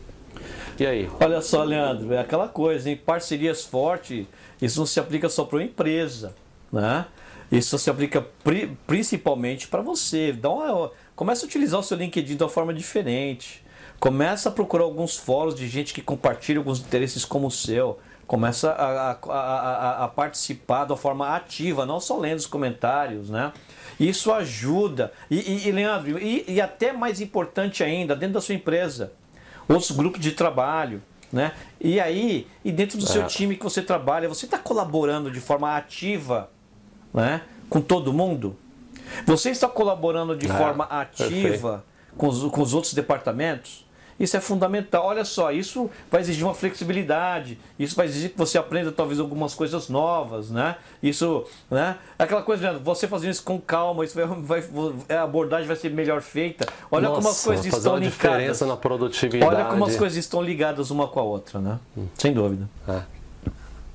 E 0.79 0.85
aí? 0.85 1.09
Olha 1.19 1.41
só, 1.41 1.63
Leandro, 1.63 2.13
é 2.13 2.19
aquela 2.19 2.47
coisa, 2.47 2.89
em 2.89 2.95
parcerias 2.95 3.63
fortes, 3.63 4.25
isso 4.61 4.79
não 4.79 4.85
se 4.85 4.99
aplica 4.99 5.27
só 5.27 5.43
para 5.43 5.57
uma 5.57 5.63
empresa, 5.63 6.33
né? 6.71 7.05
Isso 7.57 7.77
se 7.79 7.89
aplica 7.89 8.21
pri 8.43 8.77
principalmente 8.85 9.67
para 9.67 9.81
você. 9.81 10.33
Dá 10.33 10.49
uma, 10.49 10.91
começa 11.15 11.45
a 11.45 11.47
utilizar 11.47 11.79
o 11.79 11.83
seu 11.83 11.97
LinkedIn 11.97 12.35
de 12.35 12.43
uma 12.43 12.49
forma 12.49 12.73
diferente. 12.73 13.63
Começa 13.99 14.49
a 14.49 14.51
procurar 14.51 14.83
alguns 14.83 15.15
fóruns 15.15 15.55
de 15.55 15.67
gente 15.67 15.93
que 15.93 16.01
compartilha 16.01 16.59
alguns 16.59 16.79
interesses 16.79 17.23
como 17.23 17.47
o 17.47 17.51
seu. 17.51 17.97
Começa 18.27 18.71
a, 18.71 19.11
a, 19.11 19.17
a, 19.29 20.03
a 20.03 20.07
participar 20.07 20.85
de 20.85 20.91
uma 20.91 20.97
forma 20.97 21.33
ativa, 21.33 21.85
não 21.85 21.99
só 21.99 22.17
lendo 22.17 22.39
os 22.39 22.47
comentários, 22.47 23.29
né? 23.29 23.53
Isso 23.99 24.33
ajuda. 24.33 25.13
E, 25.29 25.37
e, 25.37 25.67
e 25.67 25.71
Leandro, 25.71 26.19
e, 26.19 26.43
e 26.47 26.59
até 26.59 26.91
mais 26.91 27.21
importante 27.21 27.83
ainda, 27.83 28.15
dentro 28.15 28.33
da 28.33 28.41
sua 28.41 28.55
empresa, 28.55 29.13
outros 29.69 29.91
grupos 29.91 30.19
de 30.19 30.31
trabalho, 30.31 31.01
né? 31.31 31.53
E 31.79 31.99
aí, 31.99 32.47
e 32.65 32.71
dentro 32.71 32.97
do 32.97 33.05
é. 33.05 33.07
seu 33.07 33.27
time 33.27 33.55
que 33.55 33.63
você 33.63 33.81
trabalha, 33.81 34.27
você 34.27 34.45
está 34.45 34.57
colaborando 34.57 35.29
de 35.29 35.39
forma 35.39 35.77
ativa 35.77 36.49
né, 37.15 37.41
com 37.69 37.81
todo 37.81 38.13
mundo? 38.13 38.55
Você 39.25 39.49
está 39.49 39.67
colaborando 39.67 40.35
de 40.35 40.49
ah, 40.49 40.53
forma 40.53 40.83
ativa 40.85 41.83
com 42.17 42.27
os, 42.27 42.51
com 42.51 42.61
os 42.61 42.73
outros 42.73 42.93
departamentos? 42.93 43.85
Isso 44.17 44.37
é 44.37 44.39
fundamental. 44.39 45.05
Olha 45.05 45.25
só, 45.25 45.51
isso 45.51 45.89
vai 46.09 46.21
exigir 46.21 46.45
uma 46.45 46.53
flexibilidade, 46.53 47.59
isso 47.77 47.95
vai 47.97 48.05
exigir 48.05 48.29
que 48.29 48.37
você 48.37 48.57
aprenda 48.57 48.89
talvez 48.89 49.19
algumas 49.19 49.53
coisas 49.53 49.89
novas, 49.89 50.49
né? 50.49 50.77
Isso, 51.03 51.45
né? 51.69 51.97
Aquela 52.17 52.41
coisa, 52.41 52.79
você 52.79 53.09
fazendo 53.09 53.31
isso 53.31 53.43
com 53.43 53.59
calma, 53.59 54.05
isso 54.05 54.15
vai, 54.15 54.25
vai 54.25 54.63
a 55.17 55.23
abordagem 55.23 55.67
vai 55.67 55.75
ser 55.75 55.91
melhor 55.91 56.21
feita. 56.21 56.65
Olha 56.89 57.09
Nossa, 57.09 57.21
como 57.21 57.29
as 57.29 57.43
coisas 57.43 57.65
fazer 57.65 57.77
estão 57.77 57.91
uma 57.93 57.99
ligadas. 57.99 58.17
diferença 58.17 58.65
na 58.65 58.77
produtividade. 58.77 59.53
Olha 59.53 59.65
como 59.65 59.85
as 59.85 59.95
coisas 59.97 60.17
estão 60.17 60.41
ligadas 60.41 60.91
uma 60.91 61.09
com 61.09 61.19
a 61.19 61.23
outra, 61.23 61.59
né? 61.59 61.77
Hum. 61.97 62.07
Sem 62.17 62.31
dúvida. 62.31 62.69
É. 62.87 63.14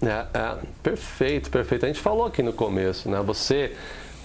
É, 0.02 0.38
é, 0.38 0.56
perfeito, 0.82 1.50
perfeito. 1.50 1.84
A 1.84 1.88
gente 1.88 2.00
falou 2.00 2.26
aqui 2.26 2.42
no 2.42 2.52
começo, 2.52 3.10
né? 3.10 3.20
Você 3.22 3.74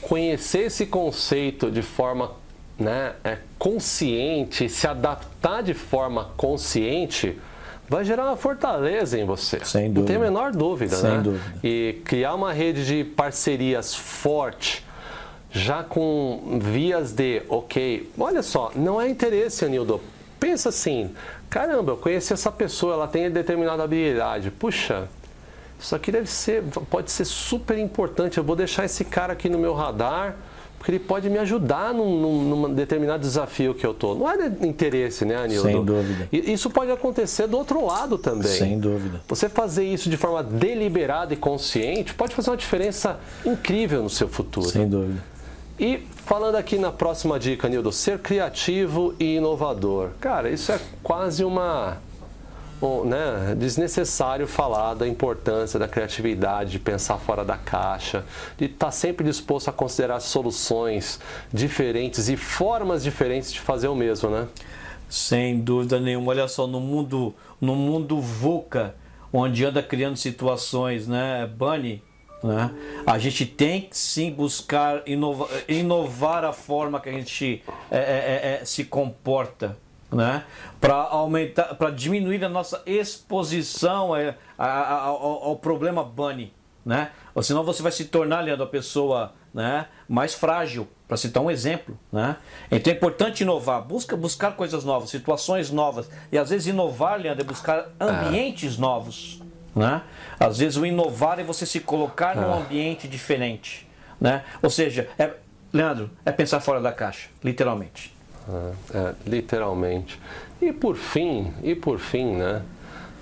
conhecer 0.01 0.65
esse 0.65 0.85
conceito 0.85 1.69
de 1.69 1.81
forma 1.81 2.31
né, 2.77 3.13
é, 3.23 3.37
consciente, 3.57 4.69
se 4.69 4.87
adaptar 4.87 5.63
de 5.63 5.73
forma 5.73 6.31
consciente, 6.37 7.37
vai 7.87 8.03
gerar 8.03 8.25
uma 8.25 8.37
fortaleza 8.37 9.17
em 9.17 9.25
você. 9.25 9.63
Sem 9.63 9.91
dúvida. 9.91 9.99
Não 9.99 10.05
tem 10.05 10.15
a 10.15 10.19
menor 10.19 10.51
dúvida, 10.51 10.95
Sem 10.95 11.09
né? 11.09 11.21
Dúvida. 11.21 11.59
E 11.63 12.01
criar 12.03 12.35
uma 12.35 12.51
rede 12.51 12.85
de 12.85 13.03
parcerias 13.03 13.95
forte, 13.95 14.85
já 15.51 15.83
com 15.83 16.59
vias 16.61 17.13
de, 17.13 17.43
ok, 17.47 18.11
olha 18.17 18.43
só, 18.43 18.71
não 18.75 18.99
é 18.99 19.09
interesse, 19.09 19.63
Anildo. 19.63 20.01
Pensa 20.39 20.69
assim, 20.69 21.11
caramba, 21.49 21.93
eu 21.93 21.97
conheci 21.97 22.33
essa 22.33 22.51
pessoa, 22.51 22.93
ela 22.93 23.07
tem 23.07 23.31
determinada 23.31 23.83
habilidade. 23.83 24.51
Puxa, 24.51 25.07
isso 25.85 25.95
aqui 25.95 26.11
deve 26.11 26.29
ser, 26.29 26.63
pode 26.89 27.11
ser 27.11 27.25
super 27.25 27.77
importante. 27.77 28.37
Eu 28.37 28.43
vou 28.43 28.55
deixar 28.55 28.85
esse 28.85 29.05
cara 29.05 29.33
aqui 29.33 29.47
no 29.47 29.59
meu 29.59 29.73
radar 29.73 30.35
porque 30.77 30.91
ele 30.91 30.99
pode 30.99 31.29
me 31.31 31.39
ajudar 31.39 31.93
num, 31.93 32.19
num, 32.19 32.43
num 32.43 32.73
determinado 32.73 33.19
desafio 33.19 33.73
que 33.73 33.85
eu 33.85 33.91
estou. 33.91 34.15
Não 34.15 34.29
é 34.29 34.49
de 34.49 34.67
interesse, 34.67 35.25
né, 35.25 35.35
Anildo? 35.35 35.67
Sem 35.67 35.83
dúvida. 35.83 36.29
E 36.31 36.53
isso 36.53 36.69
pode 36.69 36.91
acontecer 36.91 37.47
do 37.47 37.57
outro 37.57 37.83
lado 37.85 38.19
também. 38.19 38.51
Sem 38.51 38.79
dúvida. 38.79 39.21
Você 39.27 39.49
fazer 39.49 39.83
isso 39.83 40.09
de 40.09 40.17
forma 40.17 40.43
deliberada 40.43 41.33
e 41.33 41.37
consciente 41.37 42.13
pode 42.13 42.35
fazer 42.35 42.51
uma 42.51 42.57
diferença 42.57 43.19
incrível 43.43 44.03
no 44.03 44.09
seu 44.09 44.27
futuro. 44.27 44.69
Sem 44.69 44.87
dúvida. 44.87 45.23
E 45.79 46.05
falando 46.25 46.55
aqui 46.55 46.77
na 46.77 46.91
próxima 46.91 47.39
dica, 47.39 47.67
Nildo, 47.67 47.91
ser 47.91 48.19
criativo 48.19 49.15
e 49.19 49.37
inovador. 49.37 50.09
Cara, 50.19 50.49
isso 50.49 50.71
é 50.71 50.79
quase 51.01 51.43
uma 51.43 51.97
né, 53.05 53.55
desnecessário 53.57 54.47
falar 54.47 54.93
da 54.93 55.07
importância 55.07 55.79
da 55.79 55.87
criatividade, 55.87 56.71
de 56.71 56.79
pensar 56.79 57.17
fora 57.17 57.43
da 57.43 57.57
caixa, 57.57 58.25
de 58.57 58.65
estar 58.65 58.87
tá 58.87 58.91
sempre 58.91 59.25
disposto 59.25 59.69
a 59.69 59.73
considerar 59.73 60.19
soluções 60.19 61.19
diferentes 61.51 62.29
e 62.29 62.37
formas 62.37 63.03
diferentes 63.03 63.51
de 63.51 63.59
fazer 63.59 63.87
o 63.87 63.95
mesmo, 63.95 64.29
né? 64.29 64.47
Sem 65.09 65.59
dúvida 65.59 65.99
nenhuma. 65.99 66.31
Olha 66.31 66.47
só, 66.47 66.67
no 66.67 66.79
mundo, 66.79 67.33
no 67.61 67.75
mundo 67.75 68.19
VUCA, 68.19 68.95
onde 69.31 69.63
anda 69.65 69.83
criando 69.83 70.17
situações, 70.17 71.07
né, 71.07 71.47
Bunny, 71.47 72.01
né? 72.43 72.71
A 73.05 73.17
gente 73.17 73.45
tem 73.45 73.81
que 73.81 73.97
sim 73.97 74.31
buscar 74.31 75.01
inovar, 75.07 75.49
inovar 75.67 76.43
a 76.43 76.53
forma 76.53 76.99
que 76.99 77.09
a 77.09 77.11
gente 77.11 77.63
é, 77.89 77.97
é, 77.97 78.59
é, 78.61 78.65
se 78.65 78.85
comporta 78.85 79.77
né? 80.15 80.43
para 80.79 80.95
aumentar, 80.95 81.75
para 81.75 81.89
diminuir 81.89 82.43
a 82.45 82.49
nossa 82.49 82.81
exposição 82.85 84.13
a, 84.13 84.35
a, 84.57 84.65
a, 84.65 84.97
ao, 85.01 85.43
ao, 85.43 85.55
problema 85.57 86.03
bunny, 86.03 86.53
né? 86.85 87.09
Ou 87.33 87.43
senão 87.43 87.63
você 87.63 87.81
vai 87.81 87.91
se 87.91 88.05
tornar, 88.05 88.41
Leandro, 88.41 88.63
a 88.63 88.67
pessoa 88.67 89.33
né, 89.53 89.87
mais 90.07 90.33
frágil, 90.33 90.87
para 91.07 91.17
citar 91.17 91.43
um 91.43 91.51
exemplo, 91.51 91.97
né? 92.11 92.37
Então 92.71 92.93
é 92.93 92.95
importante 92.95 93.41
inovar, 93.41 93.81
busca 93.81 94.15
buscar 94.15 94.51
coisas 94.55 94.85
novas, 94.85 95.09
situações 95.09 95.69
novas 95.69 96.09
e 96.31 96.37
às 96.37 96.49
vezes 96.49 96.67
inovar, 96.67 97.19
Leandro, 97.19 97.43
é 97.43 97.47
buscar 97.47 97.89
ambientes 97.99 98.77
novos, 98.77 99.41
né? 99.75 100.01
Às 100.39 100.59
vezes 100.59 100.77
o 100.77 100.85
inovar 100.85 101.39
é 101.39 101.43
você 101.43 101.65
se 101.65 101.79
colocar 101.79 102.35
num 102.35 102.53
ah. 102.53 102.57
ambiente 102.57 103.07
diferente, 103.07 103.87
né? 104.21 104.43
Ou 104.61 104.69
seja, 104.69 105.09
é, 105.19 105.31
Leandro, 105.73 106.09
é 106.23 106.31
pensar 106.31 106.61
fora 106.61 106.79
da 106.79 106.91
caixa, 106.91 107.27
literalmente. 107.43 108.14
É, 108.47 108.97
é, 108.97 109.15
literalmente. 109.25 110.19
E 110.61 110.71
por 110.71 110.95
fim, 110.95 111.51
e 111.63 111.73
por 111.73 111.99
fim, 111.99 112.35
né? 112.35 112.61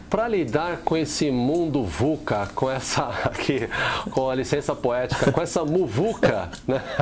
Para 0.10 0.28
lidar 0.28 0.80
com 0.80 0.98
esse 0.98 1.32
mundo 1.32 1.84
VUCA, 1.84 2.50
com 2.54 2.70
essa 2.70 3.08
aqui, 3.24 3.68
com 4.12 4.30
a 4.30 4.36
licença 4.36 4.76
poética, 4.76 5.32
com 5.32 5.42
essa 5.42 5.64
muvuca, 5.64 6.50
né? 6.68 6.82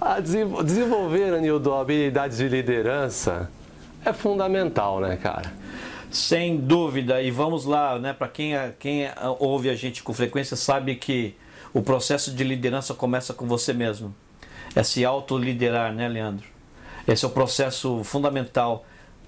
A 0.00 0.20
desenvolver, 0.20 1.34
Anildo, 1.34 1.74
habilidades 1.74 2.38
de 2.38 2.48
liderança 2.48 3.50
é 4.04 4.12
fundamental, 4.12 5.00
né, 5.00 5.16
cara? 5.16 5.52
Sem 6.10 6.56
dúvida. 6.56 7.20
E 7.20 7.30
vamos 7.30 7.64
lá, 7.64 7.98
né? 7.98 8.12
Para 8.12 8.28
quem, 8.28 8.54
quem 8.78 9.08
ouve 9.38 9.68
a 9.68 9.74
gente 9.74 10.02
com 10.02 10.14
frequência 10.14 10.56
sabe 10.56 10.94
que 10.94 11.34
o 11.74 11.82
processo 11.82 12.32
de 12.32 12.42
liderança 12.42 12.94
começa 12.94 13.34
com 13.34 13.46
você 13.46 13.72
mesmo 13.72 14.14
é 14.76 14.82
se 14.82 15.04
autoliderar, 15.04 15.92
né, 15.92 16.06
Leandro? 16.06 16.46
Esse 17.08 17.24
é 17.24 17.28
o 17.28 17.30
processo 17.30 18.04
fundamental. 18.04 18.84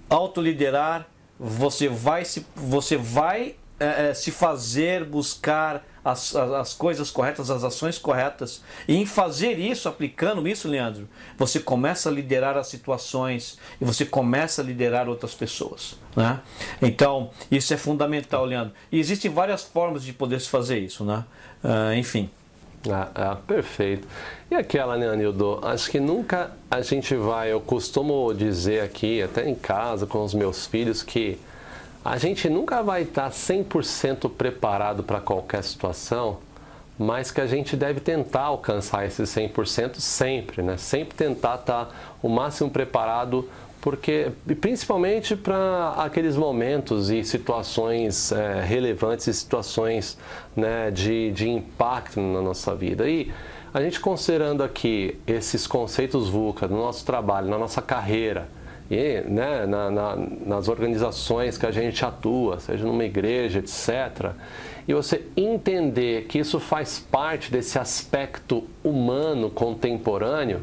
Autoliderar, 0.09 1.09
você 1.41 1.89
vai 1.89 2.25
se, 2.25 2.47
você 2.55 2.97
vai 2.97 3.57
é, 3.81 4.11
é, 4.11 4.15
se 4.15 4.31
fazer 4.31 5.05
buscar 5.05 5.87
as, 6.05 6.35
as, 6.35 6.51
as, 6.53 6.75
coisas 6.75 7.11
corretas, 7.11 7.51
as 7.51 7.65
ações 7.65 7.97
corretas. 7.97 8.63
E 8.87 8.97
em 8.97 9.07
fazer 9.07 9.59
isso, 9.59 9.89
aplicando 9.89 10.47
isso, 10.47 10.69
Leandro, 10.69 11.09
você 11.37 11.61
começa 11.61 12.09
a 12.09 12.13
liderar 12.13 12.57
as 12.57 12.67
situações 12.67 13.59
e 13.81 13.85
você 13.85 14.05
começa 14.05 14.61
a 14.61 14.65
liderar 14.65 15.09
outras 15.09 15.35
pessoas. 15.35 15.97
Né? 16.17 16.41
Então, 16.83 17.31
isso 17.51 17.73
é 17.73 17.77
fundamental, 17.77 18.45
Leandro. 18.45 18.75
E 18.91 18.99
existem 18.99 19.31
várias 19.31 19.63
formas 19.63 20.03
de 20.03 20.13
poder 20.13 20.41
se 20.41 20.49
fazer 20.49 20.79
isso. 20.79 21.05
Né? 21.05 21.25
Uh, 21.63 21.95
enfim. 21.95 22.29
Ah, 22.89 23.09
ah, 23.15 23.37
perfeito. 23.47 24.07
E 24.51 24.55
aquela, 24.55 24.97
né, 24.97 25.09
Anildo? 25.09 25.59
Acho 25.63 25.91
que 25.91 25.99
nunca 25.99 26.53
a 26.71 26.81
gente 26.81 27.15
vai. 27.15 27.51
Eu 27.51 27.61
costumo 27.61 28.33
dizer 28.33 28.81
aqui, 28.83 29.23
até 29.23 29.49
em 29.49 29.55
casa 29.55 30.07
com 30.07 30.23
os 30.23 30.33
meus 30.33 30.67
filhos, 30.67 31.03
que 31.03 31.39
a 32.05 32.17
gente 32.17 32.49
nunca 32.49 32.83
vai 32.83 33.03
estar 33.03 33.31
100% 33.31 34.31
preparado 34.31 35.03
para 35.03 35.21
qualquer 35.21 35.63
situação, 35.63 36.39
mas 36.99 37.31
que 37.31 37.41
a 37.41 37.47
gente 37.47 37.77
deve 37.77 38.01
tentar 38.01 38.43
alcançar 38.43 39.05
esse 39.05 39.23
100% 39.23 39.97
sempre, 39.97 40.63
né? 40.63 40.77
Sempre 40.77 41.17
tentar 41.17 41.57
estar 41.57 42.17
o 42.23 42.29
máximo 42.29 42.71
preparado 42.71 43.49
porque 43.81 44.33
principalmente 44.61 45.37
para 45.37 45.95
aqueles 45.99 46.37
momentos 46.37 47.11
e 47.11 47.23
situações 47.23 48.33
é, 48.33 48.63
relevantes 48.63 49.27
e 49.27 49.35
situações 49.35 50.19
né, 50.57 50.91
de, 50.91 51.31
de 51.33 51.49
impacto 51.49 52.21
na 52.21 52.43
nossa 52.43 52.75
vida. 52.75 53.09
E 53.09 53.33
a 53.73 53.81
gente 53.81 54.01
considerando 54.01 54.63
aqui 54.63 55.19
esses 55.27 55.67
conceitos 55.67 56.29
VUCA 56.29 56.67
no 56.67 56.79
nosso 56.79 57.05
trabalho, 57.05 57.49
na 57.49 57.59
nossa 57.59 57.81
carreira, 57.81 58.49
e 58.91 59.21
né, 59.23 59.67
na, 59.67 59.91
na, 59.91 60.17
nas 60.47 60.69
organizações 60.69 61.59
que 61.59 61.67
a 61.67 61.71
gente 61.71 62.05
atua, 62.05 62.59
seja 62.59 62.85
numa 62.85 63.05
igreja, 63.05 63.59
etc., 63.59 64.33
e 64.87 64.95
você 64.95 65.23
entender 65.37 66.25
que 66.25 66.39
isso 66.39 66.59
faz 66.59 66.99
parte 66.99 67.53
desse 67.53 67.79
aspecto 67.79 68.65
humano 68.83 69.51
contemporâneo, 69.51 70.63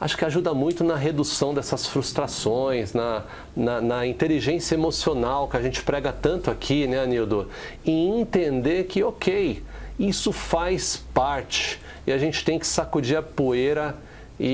acho 0.00 0.16
que 0.16 0.24
ajuda 0.24 0.54
muito 0.54 0.84
na 0.84 0.96
redução 0.96 1.52
dessas 1.52 1.86
frustrações, 1.86 2.92
na, 2.92 3.24
na, 3.56 3.80
na, 3.80 4.06
inteligência 4.06 4.74
emocional 4.74 5.48
que 5.48 5.56
a 5.56 5.62
gente 5.62 5.82
prega 5.82 6.12
tanto 6.12 6.50
aqui, 6.50 6.86
né, 6.86 7.00
Anildo? 7.00 7.48
E 7.84 7.90
entender 7.90 8.84
que, 8.84 9.02
ok, 9.02 9.62
isso 9.98 10.32
faz 10.32 10.96
parte 11.12 11.80
e 12.06 12.12
a 12.12 12.18
gente 12.18 12.44
tem 12.44 12.58
que 12.58 12.66
sacudir 12.66 13.16
a 13.16 13.22
poeira 13.22 13.96
e, 14.38 14.46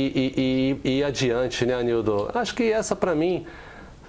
e, 0.84 0.86
e, 0.86 0.90
e 0.90 0.98
ir 0.98 1.04
adiante, 1.04 1.66
né, 1.66 1.74
Anildo? 1.74 2.30
Acho 2.34 2.54
que 2.54 2.64
essa, 2.64 2.96
para 2.96 3.14
mim, 3.14 3.46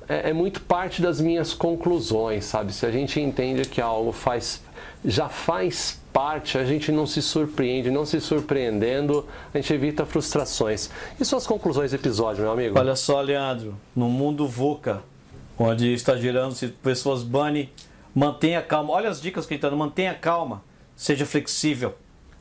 é, 0.07 0.29
é 0.29 0.33
muito 0.33 0.61
parte 0.61 1.01
das 1.01 1.19
minhas 1.19 1.53
conclusões, 1.53 2.45
sabe? 2.45 2.73
Se 2.73 2.85
a 2.85 2.91
gente 2.91 3.19
entende 3.19 3.67
que 3.67 3.81
algo 3.81 4.11
faz, 4.11 4.61
já 5.03 5.27
faz 5.27 5.99
parte, 6.15 6.57
a 6.57 6.63
gente 6.63 6.93
não 6.93 7.05
se 7.05 7.21
surpreende, 7.21 7.91
não 7.91 8.05
se 8.05 8.21
surpreendendo, 8.21 9.27
a 9.53 9.57
gente 9.57 9.73
evita 9.73 10.05
frustrações. 10.05 10.89
E 11.19 11.25
suas 11.25 11.45
conclusões 11.45 11.91
do 11.91 11.95
episódio, 11.95 12.41
meu 12.41 12.53
amigo? 12.53 12.79
Olha 12.79 12.95
só, 12.95 13.19
Leandro, 13.19 13.77
no 13.93 14.07
mundo 14.07 14.47
VUCA, 14.47 15.03
onde 15.59 15.93
está 15.93 16.15
gerando-se 16.15 16.69
pessoas 16.69 17.21
bunny, 17.21 17.69
mantenha 18.15 18.61
calma. 18.61 18.93
Olha 18.93 19.09
as 19.09 19.21
dicas 19.21 19.45
que 19.45 19.55
ele 19.55 19.57
está 19.57 19.67
dando, 19.67 19.79
mantenha 19.79 20.13
calma, 20.13 20.63
seja 20.95 21.25
flexível, 21.25 21.93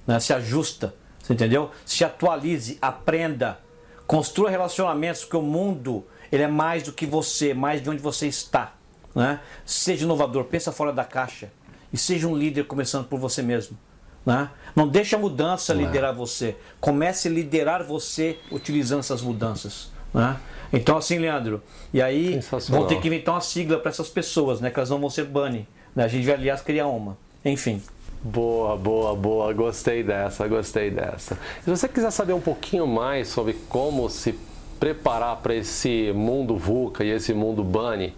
né? 0.07 0.21
se 0.21 0.33
ajusta, 0.33 0.95
você 1.21 1.33
entendeu? 1.33 1.73
Se 1.85 2.05
atualize, 2.05 2.79
aprenda, 2.81 3.59
construa 4.07 4.51
relacionamentos, 4.51 5.23
porque 5.23 5.37
o 5.37 5.43
mundo 5.43 6.07
ele 6.31 6.45
é 6.45 6.49
mais 6.49 6.85
do 6.85 6.93
que 6.93 7.07
você, 7.07 7.53
mais 7.53 7.83
de 7.83 7.91
onde 7.91 8.01
você 8.01 8.29
está. 8.29 8.75
Né? 9.13 9.41
Seja 9.67 10.05
inovador, 10.05 10.45
pensa 10.45 10.71
fora 10.71 10.93
da 10.93 11.05
caixa 11.05 11.51
e 11.95 11.97
seja 11.97 12.27
um 12.27 12.37
líder 12.37 12.65
começando 12.65 13.07
por 13.07 13.21
você 13.21 13.41
mesmo. 13.41 13.79
Né? 14.27 14.51
Não 14.75 14.89
deixe 14.89 15.15
a 15.15 15.19
mudança 15.19 15.73
liderar 15.73 16.13
você. 16.13 16.57
Comece 16.81 17.29
a 17.29 17.31
liderar 17.31 17.85
você 17.85 18.37
utilizando 18.51 18.99
essas 18.99 19.23
mudanças. 19.23 19.93
Né? 20.13 20.37
Então, 20.73 20.97
assim, 20.97 21.21
Leandro, 21.21 21.63
e 21.93 22.03
aí 22.03 22.41
vão 22.69 22.89
ter 22.89 23.01
que 23.01 23.07
inventar 23.07 23.37
uma 23.37 23.41
sigla 23.41 23.79
para 23.79 23.91
essas 23.91 24.09
pessoas, 24.09 24.61
né? 24.61 24.71
Que 24.71 24.81
elas 24.81 24.91
não 24.91 24.99
vão 24.99 25.09
ser 25.09 25.25
bunny. 25.25 25.69
Né? 25.95 26.03
A 26.03 26.09
gente 26.09 26.27
vai, 26.27 26.35
aliás, 26.35 26.61
criar 26.63 26.89
uma. 26.89 27.17
Enfim. 27.45 27.81
Boa, 28.21 28.77
boa, 28.77 29.15
boa. 29.15 29.53
Gostei 29.53 30.03
dessa, 30.03 30.49
gostei 30.49 30.91
dessa. 30.91 31.39
Se 31.63 31.71
você 31.71 31.87
quiser 31.87 32.11
saber 32.11 32.33
um 32.33 32.41
pouquinho 32.41 32.89
mais 32.89 33.29
sobre 33.29 33.53
como 33.69 34.11
se 34.11 34.37
preparar 34.81 35.37
para 35.37 35.55
esse 35.55 36.13
mundo 36.13 36.57
VUCA 36.57 37.05
e 37.05 37.11
esse 37.11 37.33
mundo 37.33 37.63
Bunny, 37.63 38.17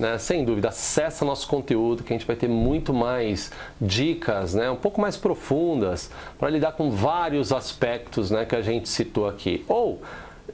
né? 0.00 0.18
Sem 0.18 0.44
dúvida, 0.44 0.70
acessa 0.70 1.24
nosso 1.24 1.46
conteúdo 1.46 2.02
que 2.02 2.12
a 2.12 2.16
gente 2.16 2.26
vai 2.26 2.34
ter 2.34 2.48
muito 2.48 2.92
mais 2.92 3.52
dicas, 3.80 4.54
né? 4.54 4.68
um 4.70 4.76
pouco 4.76 5.00
mais 5.00 5.16
profundas 5.16 6.10
para 6.38 6.48
lidar 6.48 6.72
com 6.72 6.90
vários 6.90 7.52
aspectos 7.52 8.28
né? 8.30 8.46
que 8.46 8.56
a 8.56 8.62
gente 8.62 8.88
citou 8.88 9.28
aqui. 9.28 9.64
Ou 9.68 10.00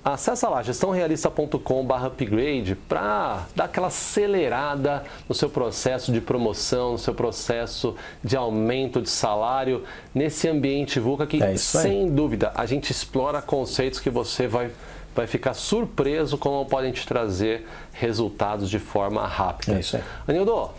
acessa 0.04 0.46
lá 0.48 0.62
gestãorealista.com/upgrade 0.62 2.74
para 2.88 3.46
dar 3.54 3.66
aquela 3.66 3.86
acelerada 3.86 5.04
no 5.28 5.34
seu 5.34 5.48
processo 5.48 6.10
de 6.12 6.20
promoção, 6.20 6.92
no 6.92 6.98
seu 6.98 7.14
processo 7.14 7.94
de 8.22 8.36
aumento 8.36 9.00
de 9.00 9.08
salário 9.08 9.84
nesse 10.12 10.48
ambiente 10.48 10.98
VUCA 10.98 11.24
que, 11.26 11.40
é 11.42 11.56
sem 11.56 12.10
dúvida, 12.10 12.52
a 12.54 12.66
gente 12.66 12.90
explora 12.90 13.40
conceitos 13.40 14.00
que 14.00 14.10
você 14.10 14.48
vai 14.48 14.70
vai 15.16 15.26
ficar 15.26 15.54
surpreso 15.54 16.38
como 16.38 16.64
podem 16.66 16.92
te 16.92 17.06
trazer 17.06 17.66
resultados 17.92 18.70
de 18.70 18.78
forma 18.78 19.26
rápida. 19.26 19.76
É 19.76 19.80
isso 19.80 19.96
aí. 19.96 20.02
Anildo, 20.28 20.70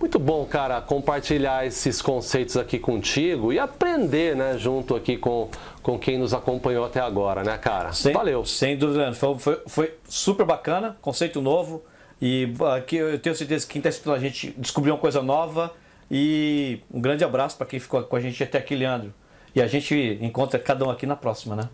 muito 0.00 0.18
bom, 0.18 0.44
cara, 0.44 0.80
compartilhar 0.80 1.66
esses 1.66 2.00
conceitos 2.00 2.56
aqui 2.56 2.78
contigo 2.78 3.52
e 3.52 3.58
aprender, 3.58 4.36
né, 4.36 4.56
junto 4.56 4.94
aqui 4.94 5.16
com, 5.16 5.48
com 5.82 5.98
quem 5.98 6.16
nos 6.18 6.32
acompanhou 6.32 6.84
até 6.84 7.00
agora, 7.00 7.42
né, 7.42 7.58
cara? 7.58 7.92
Sem, 7.92 8.12
Valeu. 8.12 8.44
Sem 8.44 8.76
dúvida, 8.76 9.12
foi, 9.12 9.38
foi, 9.38 9.62
foi 9.66 9.94
super 10.08 10.46
bacana, 10.46 10.96
conceito 11.02 11.40
novo. 11.40 11.82
E 12.22 12.52
aqui 12.76 12.96
eu 12.96 13.18
tenho 13.18 13.34
certeza 13.34 13.66
que 13.66 13.72
quem 13.72 13.80
está 13.80 13.88
assistindo 13.88 14.12
a 14.12 14.18
gente 14.18 14.54
descobriu 14.56 14.94
uma 14.94 15.00
coisa 15.00 15.22
nova. 15.22 15.72
E 16.10 16.80
um 16.92 17.00
grande 17.00 17.22
abraço 17.22 17.56
para 17.56 17.66
quem 17.66 17.78
ficou 17.78 18.02
com 18.02 18.16
a 18.16 18.20
gente 18.20 18.42
até 18.42 18.58
aqui, 18.58 18.74
Leandro. 18.74 19.12
E 19.54 19.60
a 19.60 19.66
gente 19.66 20.18
encontra 20.20 20.58
cada 20.58 20.84
um 20.86 20.90
aqui 20.90 21.06
na 21.06 21.16
próxima, 21.16 21.54
né? 21.54 21.68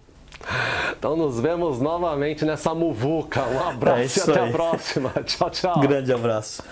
Então 0.99 1.17
nos 1.17 1.41
vemos 1.41 1.81
novamente 1.81 2.45
nessa 2.45 2.75
muvuca. 2.75 3.43
Um 3.43 3.69
abraço 3.69 4.21
é 4.21 4.27
e 4.27 4.31
até 4.31 4.41
aí. 4.41 4.49
a 4.49 4.53
próxima. 4.53 5.11
Tchau, 5.25 5.51
tchau. 5.51 5.81
Grande 5.81 6.13
abraço. 6.13 6.63